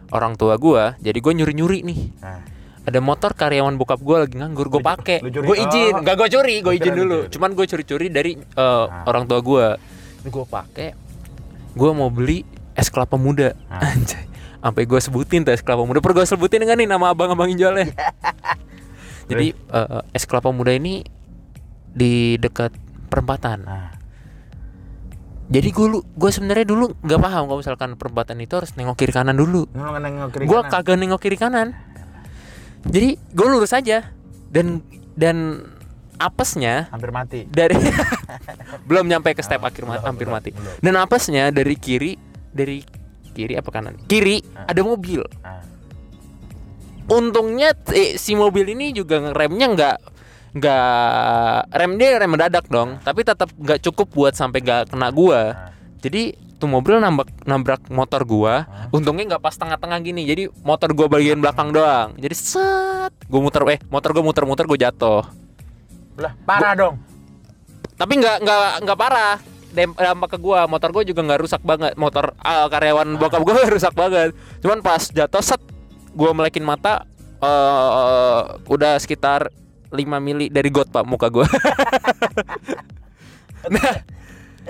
orang 0.10 0.34
tua 0.34 0.56
gue. 0.56 0.96
Jadi 1.02 1.18
gue 1.18 1.34
nyuri 1.36 1.54
nyuri 1.54 1.80
nih. 1.84 2.00
ah. 2.22 2.40
Ada 2.84 3.00
motor 3.00 3.36
karyawan 3.36 3.76
bokap 3.76 4.00
gue 4.00 4.18
lagi 4.18 4.36
nganggur, 4.38 4.68
gue 4.70 4.80
pakai. 4.80 5.20
curi? 5.20 5.44
Gue 5.44 5.58
izin, 5.60 5.92
Oh. 5.92 6.00
gak 6.02 6.16
gue 6.16 6.28
curi, 6.30 6.56
gue 6.58 6.64
Gua 6.66 6.74
izin 6.74 6.94
dulu. 6.94 7.18
curi. 7.22 7.30
Cuman 7.30 7.50
gue 7.52 7.66
curi-curi 7.68 8.08
dari 8.08 8.32
eh, 8.34 8.46
Ah. 8.58 9.04
orang 9.04 9.28
tua 9.28 9.40
gue. 9.40 9.66
Ini 10.18 10.30
gue 10.30 10.46
pakai. 10.46 10.90
Gue 11.70 11.92
mau 11.92 12.08
beli 12.08 12.48
es 12.78 12.94
kelapa 12.94 13.18
muda. 13.18 13.58
Ah. 13.68 13.92
Anjay. 13.92 14.30
Sampai 14.62 14.84
gue 14.86 15.00
sebutin 15.02 15.42
tuh 15.42 15.52
es 15.58 15.66
kelapa 15.66 15.82
muda. 15.84 16.00
Per 16.00 16.14
gue 16.14 16.26
sebutin 16.30 16.62
dengan 16.62 16.78
nih 16.78 16.88
nama 16.88 17.12
abang-abang 17.12 17.50
jualnya. 17.58 17.90
Jadi 19.32 19.52
eh, 19.52 20.02
es 20.14 20.24
kelapa 20.30 20.54
muda 20.54 20.72
ini 20.72 21.02
di 21.92 22.38
dekat 22.38 22.72
perempatan. 23.10 23.66
Ah. 23.66 23.92
Jadi 25.48 25.70
gue 25.72 25.88
gue 26.04 26.32
sebenarnya 26.32 26.68
dulu 26.68 26.92
nggak 27.02 27.20
paham 27.24 27.44
kalau 27.48 27.60
misalkan 27.64 27.90
perempatan 27.96 28.38
itu 28.44 28.54
harus 28.60 28.76
nengok 28.78 29.00
kiri 29.00 29.16
kanan 29.16 29.34
dulu. 29.34 29.66
Gue 30.44 30.60
kagak 30.68 30.96
nengok 31.00 31.24
kiri 31.24 31.40
kanan. 31.40 31.74
Jadi 32.86 33.18
gue 33.18 33.48
lurus 33.48 33.72
aja 33.72 34.12
dan 34.52 34.84
dan 35.18 35.66
apesnya 36.20 36.90
hampir 36.92 37.14
mati. 37.14 37.46
dari 37.48 37.78
belum 38.90 39.08
nyampe 39.08 39.34
ke 39.34 39.42
step 39.46 39.64
Oh, 39.64 39.70
akhir 39.70 39.84
ma- 39.88 39.98
belum, 39.98 40.06
hampir 40.06 40.28
mati. 40.28 40.50
Dan 40.84 41.00
apesnya 41.00 41.50
dari 41.50 41.80
kiri 41.80 42.27
dari 42.52 42.84
kiri 43.34 43.54
apa 43.56 43.70
kanan? 43.70 43.96
Kiri 44.10 44.42
Ah. 44.56 44.72
ada 44.72 44.82
mobil. 44.82 45.22
Ah. 45.46 45.62
Untungnya 47.08 47.72
eh, 47.96 48.20
si 48.20 48.36
mobil 48.36 48.68
ini 48.76 48.92
juga 48.92 49.32
remnya 49.32 49.68
nggak 49.72 49.98
nggak 50.58 51.60
rem 51.72 51.92
dia 51.96 52.18
rem 52.20 52.32
mendadak 52.34 52.66
dong, 52.68 52.98
tapi 53.06 53.24
tetap 53.24 53.48
nggak 53.56 53.80
cukup 53.84 54.08
buat 54.12 54.34
sampai 54.34 54.60
nggak 54.60 54.92
kena 54.92 55.08
gua. 55.14 55.42
Ah. 55.54 55.56
Jadi 56.04 56.36
tuh 56.58 56.66
mobil 56.66 56.98
nambrak 56.98 57.30
nabrak 57.46 57.82
motor 57.94 58.26
gua. 58.26 58.66
Hah? 58.66 58.90
Untungnya 58.90 59.36
nggak 59.36 59.44
pas 59.44 59.56
tengah-tengah 59.56 60.00
gini. 60.02 60.26
Jadi 60.26 60.50
motor 60.66 60.92
gua 60.98 61.08
bagian 61.08 61.38
belakang 61.38 61.70
doang. 61.72 62.18
Jadi 62.18 62.36
set, 62.36 63.14
gua 63.30 63.40
muter 63.40 63.62
eh 63.70 63.80
motor 63.88 64.12
gua 64.18 64.24
muter-muter 64.26 64.66
gua 64.66 64.80
jatuh. 64.82 65.24
Lah, 66.18 66.34
parah 66.44 66.74
dong. 66.74 66.96
Tapi 67.94 68.14
nggak 68.18 68.38
nggak 68.42 68.70
nggak 68.84 68.98
parah. 68.98 69.38
Dem- 69.76 69.98
Dampak 69.98 70.36
ke 70.36 70.38
gua, 70.40 70.66
motor 70.66 70.90
gua 70.96 71.04
juga 71.04 71.22
nggak 71.24 71.42
rusak 71.44 71.62
banget. 71.62 71.94
Motor 72.00 72.34
ah, 72.40 72.72
karyawan 72.72 73.20
bokap 73.20 73.44
gua 73.44 73.68
rusak 73.76 73.94
banget. 73.94 74.32
Cuman 74.64 74.80
pas 74.80 75.02
jatuh 75.02 75.44
set, 75.44 75.62
gua 76.16 76.32
melekin 76.32 76.64
mata 76.64 77.04
eh 77.38 78.42
udah 78.66 78.98
sekitar 78.98 79.54
5 79.94 80.02
mili 80.18 80.50
dari 80.50 80.74
got 80.74 80.90
pak 80.90 81.06
muka 81.06 81.30
gua. 81.30 81.46
nah, 83.74 83.94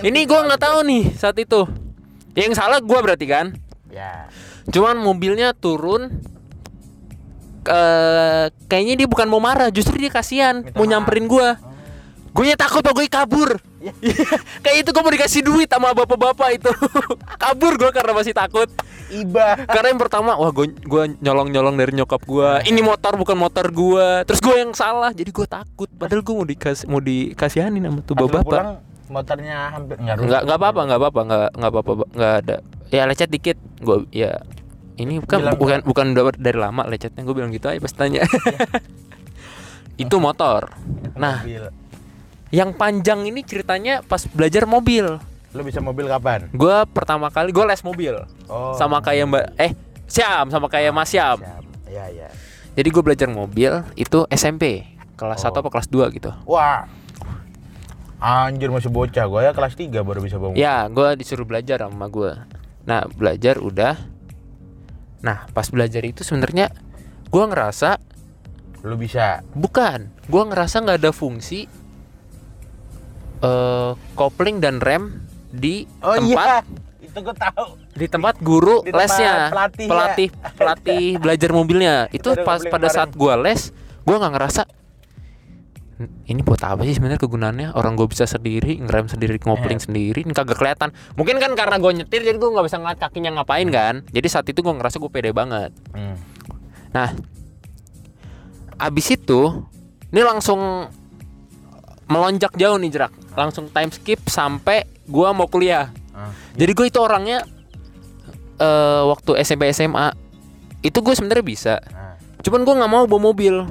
ini 0.04 0.28
gua 0.28 0.52
nggak 0.52 0.62
tahu 0.62 0.80
nih 0.84 1.04
saat 1.16 1.38
itu. 1.40 1.64
Yang 2.36 2.60
salah 2.60 2.84
gua 2.84 3.00
berarti 3.02 3.26
kan. 3.26 3.56
Ya. 3.88 4.28
Cuman 4.70 5.00
mobilnya 5.00 5.56
turun 5.56 6.12
eh 7.68 8.46
kayaknya 8.68 9.04
dia 9.04 9.08
bukan 9.08 9.28
mau 9.32 9.40
marah, 9.40 9.72
justru 9.72 10.00
dia 10.00 10.12
kasihan 10.12 10.64
mau 10.76 10.84
nyamperin 10.84 11.28
gua. 11.28 11.56
Gue 12.38 12.54
takut 12.54 12.86
pak 12.86 12.94
gue 12.94 13.10
kabur. 13.10 13.58
Ya. 13.78 13.94
Kayak 14.66 14.78
itu 14.82 14.90
gue 14.90 15.04
mau 15.04 15.14
dikasih 15.14 15.42
duit 15.42 15.70
sama 15.70 15.94
bapak-bapak 15.94 16.50
itu. 16.56 16.72
kabur 17.44 17.78
gue 17.78 17.90
karena 17.92 18.12
masih 18.12 18.34
takut. 18.34 18.66
Iba. 19.08 19.56
Karena 19.64 19.96
yang 19.96 20.02
pertama, 20.02 20.36
wah 20.36 20.52
gue 20.52 20.68
gua 20.84 21.08
nyolong-nyolong 21.08 21.76
dari 21.76 21.96
nyokap 21.96 22.22
gua. 22.24 22.60
Ini 22.60 22.82
motor 22.82 23.16
bukan 23.16 23.38
motor 23.38 23.72
gua. 23.72 24.26
Terus 24.26 24.42
gue 24.42 24.56
yang 24.58 24.74
salah, 24.74 25.16
jadi 25.16 25.32
gue 25.32 25.48
takut. 25.48 25.88
Padahal 25.88 26.20
gue 26.20 26.36
mau 26.36 26.44
dikasih 26.44 26.86
mau 26.86 27.00
dikasihanin 27.00 27.88
sama 27.88 28.00
tuh 28.04 28.14
Pas 28.14 28.22
lu 28.22 28.28
bapak. 28.28 28.44
pulang 28.44 28.70
motornya 29.08 29.58
hampir 29.72 29.96
nggak. 29.96 30.16
Nggak 30.20 30.42
nggak 30.44 30.58
apa-apa, 30.60 30.82
nggak 30.84 31.00
apa-apa, 31.00 31.20
nggak 31.24 31.50
nggak 31.56 31.72
apa-apa, 31.72 31.92
nggak 32.12 32.34
ada. 32.44 32.56
Ya 32.90 33.02
lecet 33.08 33.30
dikit. 33.32 33.58
Gue 33.80 34.04
ya 34.12 34.44
ini 34.98 35.24
kan 35.24 35.40
Bilang 35.40 35.56
bukan 35.56 35.80
bukan 35.88 36.06
dari- 36.12 36.42
dari 36.44 36.58
lama 36.60 36.84
lecetnya. 36.84 37.24
Gue 37.24 37.36
bilang 37.38 37.54
gitu 37.54 37.72
aja 37.72 37.80
pas 37.80 37.94
tanya. 37.94 38.28
itu 40.04 40.16
motor. 40.20 40.76
Nah, 41.16 41.42
Mobil. 41.42 41.64
Yang 42.50 42.72
panjang 42.72 43.24
ini 43.24 43.42
ceritanya 43.42 44.00
pas 44.02 44.24
belajar 44.26 44.64
mobil. 44.64 45.20
Lu 45.52 45.62
bisa 45.64 45.80
mobil 45.80 46.06
kapan? 46.06 46.48
Gue 46.52 46.86
pertama 46.88 47.28
kali 47.28 47.52
gue 47.52 47.66
les 47.66 47.82
mobil 47.82 48.16
Oh. 48.48 48.72
sama 48.76 49.00
kayak 49.00 49.26
Mbak 49.28 49.46
eh 49.58 49.72
Syam 50.08 50.48
sama 50.48 50.68
kayak 50.68 50.92
Mas 50.92 51.12
Syam. 51.12 51.40
Siap. 51.40 51.64
Iya, 51.88 52.06
iya. 52.10 52.28
Jadi 52.74 52.88
gue 52.88 53.04
belajar 53.04 53.28
mobil 53.28 53.72
itu 53.96 54.24
SMP 54.30 54.86
kelas 55.16 55.42
Oh. 55.42 55.52
1 55.52 55.60
apa 55.60 55.70
kelas 55.70 55.88
2 55.90 56.08
gitu. 56.14 56.32
Wah. 56.46 56.88
Anjir 58.18 58.70
masih 58.70 58.90
bocah. 58.90 59.26
Gua 59.26 59.42
ya 59.42 59.52
kelas 59.54 59.74
3 59.74 60.02
baru 60.02 60.20
bisa 60.20 60.38
bawa 60.38 60.52
mobil. 60.52 60.62
Ya, 60.62 60.86
gue 60.88 61.10
disuruh 61.16 61.46
belajar 61.46 61.86
sama 61.86 62.08
gue. 62.08 62.34
Nah, 62.84 63.06
belajar 63.10 63.60
udah. 63.60 63.94
Nah, 65.22 65.46
pas 65.52 65.68
belajar 65.68 66.02
itu 66.02 66.22
sebenarnya 66.22 66.70
gue 67.28 67.44
ngerasa 67.44 68.00
Lu 68.82 68.96
bisa. 68.96 69.42
bukan, 69.52 70.08
gue 70.26 70.44
ngerasa 70.48 70.80
nggak 70.80 70.98
ada 71.02 71.12
fungsi 71.12 71.66
eh 73.40 73.90
kopling 74.14 74.58
dan 74.58 74.78
rem 74.78 75.22
di 75.50 75.86
Oh 76.00 76.14
tempat 76.14 76.64
iya. 76.64 76.86
Itu 77.00 77.20
gua 77.20 77.34
tahu. 77.34 77.66
di 77.92 78.06
tempat 78.06 78.36
guru 78.40 78.82
Di 78.82 78.90
tempat 78.90 79.00
lesnya 79.00 79.34
pelatih 79.48 79.84
ya. 79.84 79.90
pelatih 79.90 80.30
pelatih 80.54 81.08
belajar 81.24 81.50
mobilnya 81.52 81.96
itu 82.10 82.30
ada 82.30 82.42
pas 82.42 82.62
pada 82.62 82.78
bareng. 82.84 82.94
saat 82.94 83.10
gua 83.12 83.34
les 83.36 83.74
gua 84.04 84.18
nggak 84.18 84.34
ngerasa 84.34 84.64
"Hmm, 85.98 86.14
ini 86.28 86.42
buat 86.42 86.62
apa 86.62 86.82
sih 86.84 86.94
sebenarnya 86.94 87.18
kegunaannya 87.18 87.68
orang 87.74 87.94
gue 87.94 88.06
bisa 88.06 88.24
sendiri 88.24 88.78
ngerem 88.78 89.08
sendiri 89.08 89.38
ngopling 89.40 89.76
Eh. 89.76 89.84
sendiri 89.84 90.20
ini 90.20 90.30
kagak 90.30 90.54
kelihatan 90.56 90.90
mungkin 91.14 91.38
kan 91.38 91.52
karena 91.52 91.76
gue 91.76 91.92
nyetir 91.96 92.22
jadi 92.22 92.34
gue 92.34 92.50
nggak 92.52 92.66
bisa 92.66 92.78
ngeliat 92.78 93.00
kakinya 93.00 93.32
ngapain 93.34 93.66
kan 93.68 94.06
jadi 94.08 94.28
saat 94.28 94.46
itu 94.46 94.62
gue 94.62 94.70
ngerasa 94.72 94.96
gue 94.96 95.10
pede 95.10 95.32
banget 95.32 95.74
Hmm. 95.90 96.14
nah 96.92 97.10
abis 98.78 99.08
itu 99.12 99.66
ini 100.08 100.22
langsung 100.22 100.86
melonjak 102.06 102.54
jauh 102.54 102.78
nih 102.78 102.90
jerak 102.90 103.10
langsung 103.38 103.70
time 103.70 103.94
skip 103.94 104.26
sampai 104.26 104.84
gua 105.06 105.32
mau 105.32 105.46
kuliah 105.46 105.94
Ah. 106.12 106.34
jadi 106.58 106.74
gue 106.74 106.90
itu 106.90 106.98
orangnya 106.98 107.46
eh 108.58 109.02
waktu 109.06 109.38
SMP 109.38 109.70
SMA 109.70 110.18
itu 110.80 110.98
gue 110.98 111.14
sebenarnya 111.14 111.46
bisa. 111.46 111.76
Nah, 111.78 112.18
Cuman 112.42 112.62
gue 112.62 112.74
nggak 112.74 112.90
mau 112.90 113.06
bawa 113.06 113.22
mobil. 113.24 113.66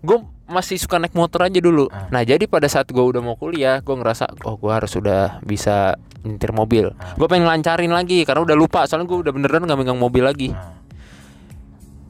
Gue 0.00 0.18
masih 0.44 0.76
suka 0.76 0.96
naik 0.96 1.12
motor 1.12 1.44
aja 1.44 1.56
dulu. 1.56 1.88
Ah. 1.88 2.08
Nah 2.08 2.20
jadi 2.20 2.44
pada 2.44 2.64
saat 2.64 2.88
gue 2.88 3.00
udah 3.00 3.20
mau 3.20 3.36
kuliah, 3.36 3.80
gue 3.80 3.92
ngerasa 3.92 4.40
oh 4.44 4.56
gue 4.56 4.72
harus 4.72 4.88
sudah 4.88 5.40
bisa 5.40 5.96
nyetir 6.22 6.52
mobil. 6.52 6.96
Ah. 6.96 7.12
Gue 7.12 7.28
pengen 7.28 7.44
lancarin 7.44 7.92
lagi 7.92 8.24
karena 8.24 8.40
udah 8.40 8.56
lupa 8.56 8.88
soalnya 8.88 9.04
gue 9.04 9.18
udah 9.20 9.32
beneran 9.32 9.64
nggak 9.64 9.76
megang 9.76 10.00
mobil 10.00 10.24
lagi. 10.24 10.48
Nah, 10.48 10.72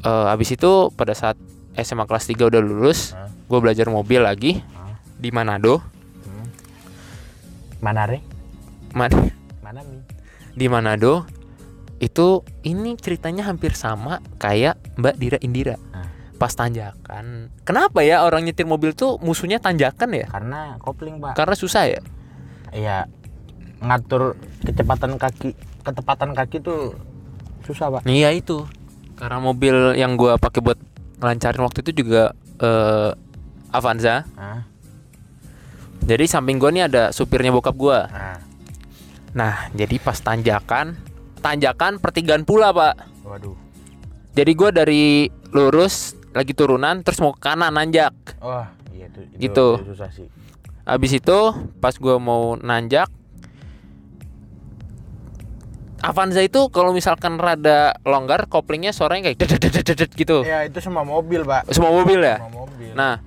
Eh 0.04 0.26
abis 0.30 0.52
itu 0.52 0.92
pada 0.92 1.10
saat 1.10 1.34
SMA 1.74 2.04
kelas 2.04 2.28
3 2.28 2.46
udah 2.46 2.60
lulus, 2.60 3.16
Ah. 3.16 3.26
gue 3.26 3.58
belajar 3.58 3.88
mobil 3.88 4.20
lagi 4.20 4.62
Ah. 4.76 4.94
di 5.16 5.32
Manado. 5.32 5.80
Hmm. 7.84 7.92
Mana 7.92 8.02
re? 8.08 8.18
Man- 8.96 9.30
Mana 9.60 9.84
mi? 9.84 10.00
di 10.54 10.66
Manado 10.70 11.26
itu 11.98 12.46
ini 12.62 12.94
ceritanya 12.94 13.46
hampir 13.46 13.74
sama 13.74 14.22
kayak 14.38 14.78
Mbak 14.98 15.14
Dira 15.18 15.38
Indira. 15.42 15.76
Ah. 15.90 16.06
Pas 16.38 16.50
tanjakan. 16.50 17.50
Kenapa 17.62 18.02
ya 18.02 18.22
orang 18.26 18.46
nyetir 18.46 18.66
mobil 18.66 18.94
tuh 18.94 19.18
musuhnya 19.22 19.58
tanjakan 19.62 20.14
ya? 20.14 20.26
Karena 20.30 20.78
kopling 20.82 21.18
pak. 21.22 21.34
Karena 21.38 21.54
susah 21.58 21.86
ya. 21.90 22.00
Iya 22.74 23.06
ngatur 23.84 24.38
kecepatan 24.64 25.20
kaki, 25.20 25.54
ketepatan 25.84 26.30
kaki 26.34 26.58
tuh 26.62 26.96
susah 27.66 27.98
pak. 27.98 28.00
Iya 28.06 28.34
itu. 28.34 28.66
Karena 29.14 29.38
mobil 29.38 29.94
yang 29.94 30.18
gua 30.18 30.38
pakai 30.38 30.60
buat 30.62 30.78
ngelancarin 31.22 31.62
waktu 31.62 31.78
itu 31.86 32.02
juga 32.04 32.34
eh, 32.58 33.10
Avanza. 33.74 34.26
Ah, 34.38 34.66
Jadi 36.04 36.24
samping 36.24 36.56
gua 36.56 36.68
nih 36.68 36.84
ada 36.84 37.02
supirnya 37.10 37.48
bokap 37.48 37.74
gua. 37.74 37.98
ah. 38.06 38.38
Nah, 39.34 39.66
jadi 39.74 39.98
pas 39.98 40.14
tanjakan, 40.14 40.94
tanjakan 41.40 41.98
pertigaan 41.98 42.46
pula, 42.46 42.70
Pak. 42.70 42.94
Waduh. 43.24 43.56
Jadi 44.32 44.52
gua 44.52 44.70
dari 44.70 45.26
lurus 45.50 46.14
lagi 46.30 46.52
turunan 46.52 47.00
terus 47.00 47.18
mau 47.18 47.32
ke 47.32 47.40
kanan 47.40 47.72
nanjak. 47.72 48.12
Wah, 48.38 48.70
iya 48.90 49.06
itu, 49.06 49.20
itu, 49.26 49.38
Gitu. 49.40 49.68
itu 49.74 49.86
susah 49.90 50.10
sih. 50.10 50.28
Habis 50.84 51.16
itu 51.16 51.38
pas 51.80 51.94
gua 51.94 52.18
mau 52.18 52.54
nanjak 52.54 53.08
Avanza 56.04 56.44
itu 56.44 56.68
kalau 56.68 56.92
misalkan 56.92 57.40
rada 57.40 57.96
longgar 58.04 58.44
koplingnya 58.44 58.92
suaranya 58.92 59.32
kayak 59.32 59.40
dedet 59.88 60.12
gitu. 60.12 60.44
Ya 60.44 60.68
itu 60.68 60.76
semua 60.76 61.00
mobil 61.00 61.40
pak. 61.48 61.72
Semua 61.72 61.96
mobil 61.96 62.20
ya? 62.20 62.36
Semua 62.44 62.52
mobil. 62.60 62.92
Nah, 62.92 63.24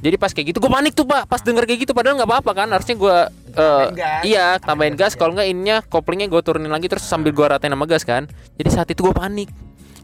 jadi 0.00 0.16
pas 0.16 0.32
kayak 0.32 0.56
gitu 0.56 0.58
gue 0.64 0.72
panik 0.72 0.92
tuh 0.96 1.04
pak. 1.04 1.28
Pas 1.28 1.40
denger 1.44 1.68
kayak 1.68 1.80
gitu 1.84 1.92
padahal 1.92 2.16
nggak 2.16 2.30
apa-apa 2.32 2.50
kan. 2.56 2.68
Harusnya 2.72 2.96
gue 2.96 3.16
gas. 3.92 4.22
iya 4.24 4.56
tambahin 4.56 4.64
Tambahin 4.64 4.94
gas. 4.96 5.12
gas, 5.12 5.20
Kalau 5.20 5.32
nggak 5.36 5.48
ininya 5.52 5.76
koplingnya 5.84 6.28
gue 6.32 6.40
turunin 6.40 6.72
lagi 6.72 6.88
terus 6.88 7.04
sambil 7.04 7.36
gue 7.36 7.44
ratain 7.44 7.72
sama 7.72 7.84
gas 7.84 8.02
kan. 8.08 8.24
Jadi 8.56 8.68
saat 8.72 8.88
itu 8.88 9.04
gue 9.04 9.12
panik. 9.12 9.52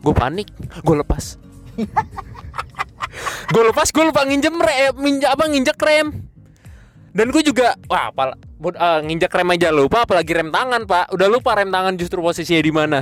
Gue 0.04 0.12
panik. 0.12 0.52
Gue 0.84 1.00
lepas. 1.00 1.40
gue 3.56 3.62
lepas. 3.72 3.88
Gue 3.88 4.04
lupa 4.04 4.28
nginjem 4.28 4.56
rem. 4.60 4.94
Minja, 5.00 5.32
apa 5.32 5.48
nginjek 5.48 5.80
rem. 5.80 6.12
Dan 7.16 7.32
gue 7.32 7.40
juga 7.40 7.72
wah 7.88 8.12
apa 8.12 8.36
uh, 8.60 9.00
nginjek 9.00 9.32
rem 9.32 9.48
aja 9.56 9.72
lupa 9.72 10.04
apalagi 10.04 10.32
rem 10.36 10.52
tangan 10.52 10.84
pak 10.84 11.12
udah 11.16 11.28
lupa 11.32 11.56
rem 11.56 11.72
tangan 11.72 11.96
justru 11.96 12.20
posisinya 12.20 12.60
di 12.60 12.72
mana 12.72 12.98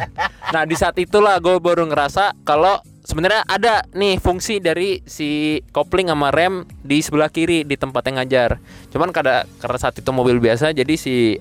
nah 0.54 0.62
di 0.62 0.78
saat 0.78 0.94
itulah 1.02 1.38
gue 1.38 1.58
baru 1.58 1.86
ngerasa 1.86 2.46
kalau 2.46 2.78
sebenarnya 3.04 3.44
ada 3.44 3.84
nih 3.92 4.16
fungsi 4.16 4.58
dari 4.58 5.04
si 5.04 5.60
kopling 5.70 6.08
sama 6.08 6.32
rem 6.32 6.64
di 6.80 7.04
sebelah 7.04 7.28
kiri 7.28 7.62
di 7.62 7.76
tempat 7.76 8.02
yang 8.08 8.24
ngajar. 8.24 8.58
Cuman 8.90 9.12
kada 9.12 9.44
karena 9.60 9.78
saat 9.78 9.94
itu 10.00 10.08
mobil 10.10 10.40
biasa 10.40 10.72
jadi 10.72 10.94
si 10.96 11.36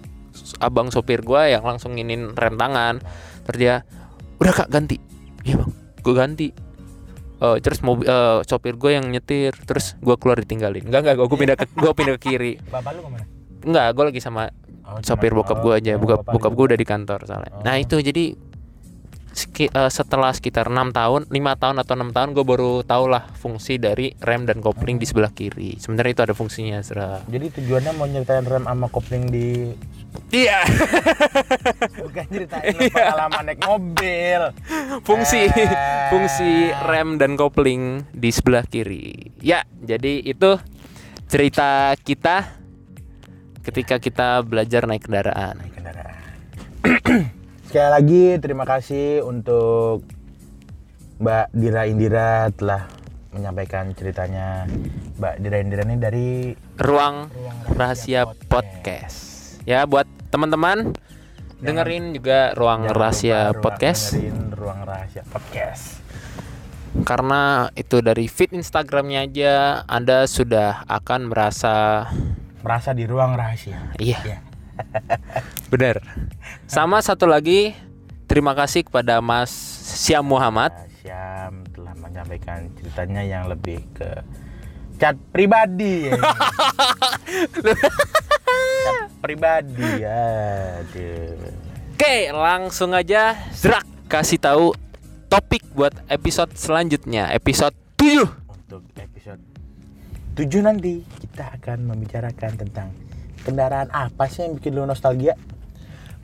abang 0.60 0.92
sopir 0.92 1.24
gue 1.24 1.56
yang 1.56 1.64
langsung 1.64 1.96
nginin 1.96 2.36
rem 2.36 2.60
tangan. 2.60 3.00
Terus 3.48 3.58
dia 3.58 3.76
udah 4.44 4.54
kak 4.54 4.70
ganti. 4.70 5.00
Iya 5.48 5.64
bang. 5.64 5.72
Gue 6.04 6.14
ganti. 6.14 6.48
Eh, 7.44 7.58
terus 7.64 7.80
mobil 7.80 8.06
eh, 8.06 8.40
sopir 8.44 8.76
gue 8.76 8.92
yang 9.00 9.08
nyetir. 9.08 9.56
Terus 9.64 9.96
gue 10.04 10.16
keluar 10.20 10.38
ditinggalin. 10.44 10.84
Enggak 10.92 11.02
enggak 11.08 11.16
gue 11.24 11.38
pindah 11.40 11.56
ke 11.58 11.66
gue 11.72 11.92
pindah 11.96 12.14
ke 12.20 12.22
kiri. 12.22 12.54
Bapak 12.68 12.92
lu 13.00 13.02
ke 13.08 13.10
mana? 13.10 13.26
enggak 13.64 13.96
gue 13.96 14.06
lagi 14.12 14.22
sama 14.22 14.52
Oh, 14.84 15.00
sopir 15.00 15.32
bokap 15.32 15.64
gue 15.64 15.80
aja. 15.80 15.96
Oh, 15.96 16.04
bokap 16.04 16.28
bokap 16.28 16.52
gue 16.60 16.66
udah 16.76 16.80
di 16.80 16.84
kantor 16.84 17.24
soalnya. 17.24 17.56
Nah 17.64 17.80
Oh. 17.80 17.84
itu 17.88 18.04
jadi 18.04 18.36
seki- 19.34 19.68
eh, 19.68 19.90
setelah 19.90 20.30
sekitar 20.30 20.70
enam 20.70 20.90
tahun 20.90 21.26
lima 21.28 21.58
tahun 21.58 21.82
atau 21.82 21.94
enam 21.94 22.10
tahun 22.10 22.32
gue 22.32 22.46
baru 22.46 22.82
tahu 22.82 23.06
lah 23.06 23.28
fungsi 23.36 23.76
dari 23.76 24.14
rem 24.18 24.46
dan 24.46 24.62
kopling 24.62 24.96
di 24.96 25.04
sebelah 25.04 25.30
kiri 25.30 25.76
sebenarnya 25.76 26.12
itu 26.14 26.24
ada 26.24 26.34
fungsinya 26.34 26.80
Sera. 26.80 27.20
Jadi 27.26 27.50
tujuannya 27.52 27.92
mau 27.94 28.06
nyeritain 28.06 28.46
rem 28.46 28.64
sama 28.64 28.88
kopling 28.88 29.28
di 29.28 29.74
iya 30.30 30.62
bukan 32.00 32.26
nyeritain 32.30 32.78
pengalaman 32.88 33.44
naik 33.44 33.60
mobil. 33.60 34.42
fungsi 35.02 35.50
Eh. 35.50 35.70
fungsi 36.08 36.52
rem 36.86 37.18
dan 37.18 37.34
kopling 37.34 38.06
di 38.14 38.30
sebelah 38.30 38.62
kiri 38.64 39.34
ya 39.42 39.66
jadi 39.82 40.22
itu 40.22 40.62
cerita 41.26 41.98
kita 41.98 42.46
ketika 43.64 43.98
kita 43.98 44.46
belajar 44.46 44.86
naik 44.86 45.10
kendaraan 45.10 45.58
Naik 45.58 45.74
kendaraan. 45.74 46.14
Sekali 47.74 47.90
lagi 47.90 48.24
terima 48.38 48.70
kasih 48.70 49.26
untuk 49.26 50.06
Mbak 51.18 51.58
Dira 51.58 51.90
Indira 51.90 52.46
telah 52.54 52.86
menyampaikan 53.34 53.90
ceritanya. 53.98 54.70
Mbak 55.18 55.42
Dira 55.42 55.58
Indira 55.58 55.82
ini 55.82 55.98
dari 55.98 56.54
ruang 56.78 57.34
Ruang 57.34 57.58
rahasia 57.74 58.30
podcast 58.46 59.58
ya 59.66 59.90
buat 59.90 60.06
teman-teman 60.30 60.94
dengerin 61.66 62.14
juga 62.14 62.54
ruang 62.54 62.86
rahasia 62.86 63.50
lupa 63.50 63.58
ruang- 63.58 63.64
podcast 63.66 64.02
dengerin 64.14 64.40
ruang 64.54 64.80
rahasia 64.86 65.24
podcast. 65.26 65.84
karena 67.02 67.42
itu 67.74 68.06
dari 68.06 68.30
feed 68.30 68.54
Instagramnya 68.54 69.26
aja 69.26 69.54
anda 69.90 70.30
sudah 70.30 70.86
akan 70.86 71.34
merasa 71.34 72.06
Merasa 72.62 72.94
di 72.94 73.10
ruang 73.10 73.34
rahasia. 73.34 73.98
iya 73.98 74.22
Iya. 74.22 74.53
Benar 75.72 76.00
sama 76.66 77.00
satu 77.00 77.26
lagi 77.26 77.74
terima 78.26 78.54
kasih 78.54 78.86
kepada 78.86 79.20
Mas 79.20 79.52
Syam 80.00 80.26
Muhammad 80.26 80.74
Nah, 80.74 80.88
Syam 81.04 81.54
telah 81.76 81.94
menyampaikan 82.00 82.72
ceritanya 82.80 83.22
yang 83.22 83.44
lebih 83.52 83.84
ke 83.92 84.10
chat 84.96 85.18
pribadi 85.36 86.08
ya. 86.08 86.16
chat 88.84 89.10
pribadi 89.20 89.90
ya. 90.00 90.24
oke 91.94 92.16
langsung 92.32 92.96
aja 92.96 93.36
Zrak 93.52 93.84
kasih 94.08 94.40
tahu 94.40 94.72
topik 95.28 95.64
buat 95.74 95.94
episode 96.08 96.54
selanjutnya 96.56 97.32
episode 97.34 97.74
7 97.98 98.24
Untuk 98.70 98.84
episode 98.96 99.42
7 100.38 100.62
nanti 100.62 101.02
kita 101.20 101.58
akan 101.58 101.90
membicarakan 101.90 102.52
tentang 102.58 102.88
kendaraan 103.44 103.92
apa 103.92 104.26
sih 104.32 104.48
yang 104.48 104.58
bikin 104.58 104.72
lu 104.74 104.88
nostalgia? 104.88 105.36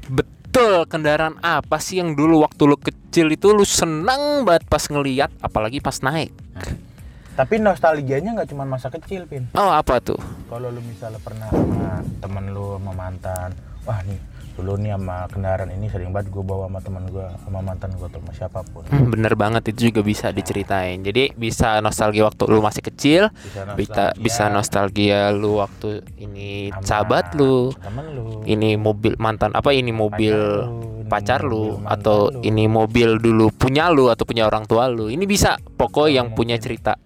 Betul, 0.07 0.87
kendaraan 0.89 1.37
apa 1.43 1.77
sih 1.77 1.99
yang 2.01 2.17
dulu 2.17 2.41
waktu 2.47 2.63
lu 2.65 2.79
kecil 2.79 3.29
itu 3.29 3.51
lu 3.53 3.67
seneng 3.67 4.47
banget 4.47 4.65
pas 4.65 4.81
ngeliat, 4.87 5.29
apalagi 5.43 5.83
pas 5.83 5.99
naik? 6.01 6.31
Tapi 7.39 7.55
nostalgianya 7.55 8.35
nggak 8.35 8.51
cuma 8.51 8.67
masa 8.67 8.91
kecil, 8.91 9.23
Pin. 9.23 9.47
Oh 9.55 9.71
apa 9.71 10.03
tuh? 10.03 10.19
Kalau 10.51 10.67
lu 10.71 10.83
misalnya 10.83 11.23
pernah 11.23 11.47
sama 11.47 12.03
temen 12.19 12.51
lu 12.51 12.75
sama 12.75 12.91
mantan, 12.91 13.55
wah 13.87 13.99
nih 14.03 14.19
dulu 14.59 14.75
nih 14.75 14.91
sama 14.99 15.23
kendaraan 15.31 15.71
ini 15.71 15.87
sering 15.87 16.11
banget 16.11 16.35
gue 16.35 16.43
bawa 16.43 16.67
sama 16.67 16.79
temen 16.83 17.03
gue, 17.07 17.27
sama 17.47 17.59
mantan 17.63 17.95
gue 17.95 18.03
atau 18.03 18.19
sama 18.19 18.31
siapa 18.35 18.59
pun. 18.67 18.83
Hmm, 18.91 19.07
bener 19.07 19.39
banget 19.39 19.71
itu 19.71 19.87
juga 19.87 20.03
bisa 20.03 20.35
diceritain. 20.35 20.99
Jadi 20.99 21.31
bisa 21.31 21.79
nostalgia 21.79 22.27
waktu 22.27 22.43
lu 22.43 22.59
masih 22.59 22.83
kecil, 22.83 23.31
Bisa 23.31 23.71
bisa 23.79 24.03
bisa 24.19 24.43
nostalgia 24.51 25.31
lu 25.31 25.63
waktu 25.63 26.03
ini 26.19 26.75
sama 26.75 26.83
sahabat 26.83 27.39
lu, 27.39 27.71
temen 27.79 28.05
lu, 28.11 28.43
ini 28.43 28.75
mobil 28.75 29.15
mantan 29.15 29.55
apa 29.55 29.71
ini 29.71 29.95
mobil 29.95 30.35
pacar 31.07 31.41
lu 31.41 31.79
atau 31.87 32.29
lu. 32.29 32.43
ini 32.43 32.67
mobil 32.67 33.15
dulu 33.17 33.49
punya 33.55 33.87
lu 33.87 34.11
atau 34.11 34.27
punya 34.27 34.43
orang 34.43 34.67
tua 34.67 34.91
lu. 34.91 35.07
Ini 35.07 35.23
bisa 35.23 35.55
pokok 35.55 36.11
yang 36.11 36.35
punya 36.35 36.59
cerita 36.59 36.99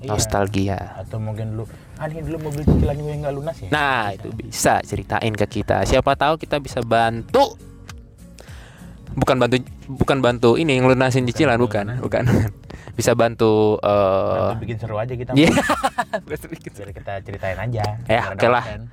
Iya. 0.00 0.16
nostalgia. 0.16 0.78
Atau 0.96 1.20
mungkin 1.20 1.60
lu, 1.60 1.68
ini 2.08 2.24
dulu 2.24 2.48
mobil 2.48 2.62
cicilan 2.64 2.96
gue 2.96 3.12
yang 3.12 3.20
nggak 3.26 3.34
lunas 3.36 3.56
ya? 3.60 3.68
Nah, 3.68 4.16
itu 4.16 4.28
bisa 4.32 4.80
ceritain 4.80 5.34
ke 5.36 5.46
kita. 5.50 5.84
Siapa 5.84 6.16
tahu 6.16 6.40
kita 6.40 6.56
bisa 6.56 6.80
bantu. 6.80 7.58
Bukan 9.10 9.36
bantu 9.42 9.58
bukan 9.90 10.18
bantu 10.22 10.50
ini 10.54 10.78
yang 10.78 10.86
lunasin 10.86 11.26
cicilan 11.26 11.58
bukan, 11.60 11.98
bukan. 11.98 12.24
Bisa 12.90 13.16
bantu 13.16 13.80
eh 13.80 14.34
Nanti 14.50 14.66
bikin 14.66 14.76
seru 14.76 15.00
aja 15.00 15.14
kita. 15.14 15.32
Iya. 15.32 15.56
Biar 16.26 16.90
kita 16.92 17.12
ceritain 17.24 17.56
aja. 17.56 17.84
Ya, 18.04 18.22
oke 18.34 18.44
lah. 18.50 18.64
konten. 18.66 18.92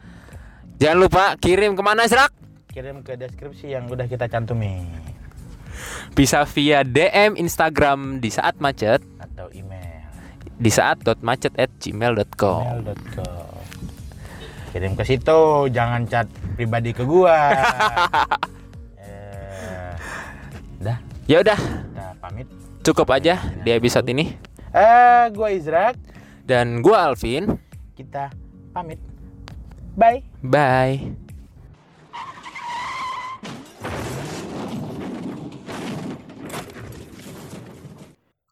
Jangan 0.77 0.97
lupa 1.01 1.23
kirim 1.41 1.73
ke 1.73 1.81
mana 1.81 2.05
Serak? 2.05 2.29
Kirim 2.69 3.01
ke 3.01 3.17
deskripsi 3.17 3.73
yang 3.73 3.89
udah 3.89 4.05
kita 4.05 4.29
cantumin 4.29 4.85
Bisa 6.13 6.45
via 6.45 6.85
DM 6.85 7.33
Instagram 7.33 8.21
di 8.21 8.29
saat 8.29 8.61
macet 8.61 9.01
di 10.57 10.73
saat 10.73 11.01
macet 11.21 11.53
at 11.55 11.69
gmail.com. 11.77 12.85
Kirim 14.73 14.93
ke 14.93 15.03
situ, 15.05 15.39
jangan 15.71 16.03
chat 16.05 16.27
pribadi 16.57 16.91
ke 16.91 17.05
gua. 17.05 17.33
eh, 19.01 19.93
dah, 20.81 20.97
Ya 21.25 21.41
udah, 21.41 21.59
pamit. 22.19 22.47
cukup 22.83 23.09
aja 23.13 23.39
di 23.63 23.71
episode 23.71 24.05
ini. 24.09 24.35
Eh, 24.73 25.23
gua 25.33 25.49
Izrak. 25.49 25.95
Dan 26.47 26.79
gue 26.79 26.95
Alvin. 26.95 27.59
Kita 27.91 28.31
pamit. 28.71 28.99
Bye. 29.99 30.23
Bye. 30.39 31.11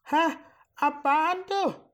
Hah? 0.06 0.32
Apaan 0.76 1.42
tuh? 1.48 1.85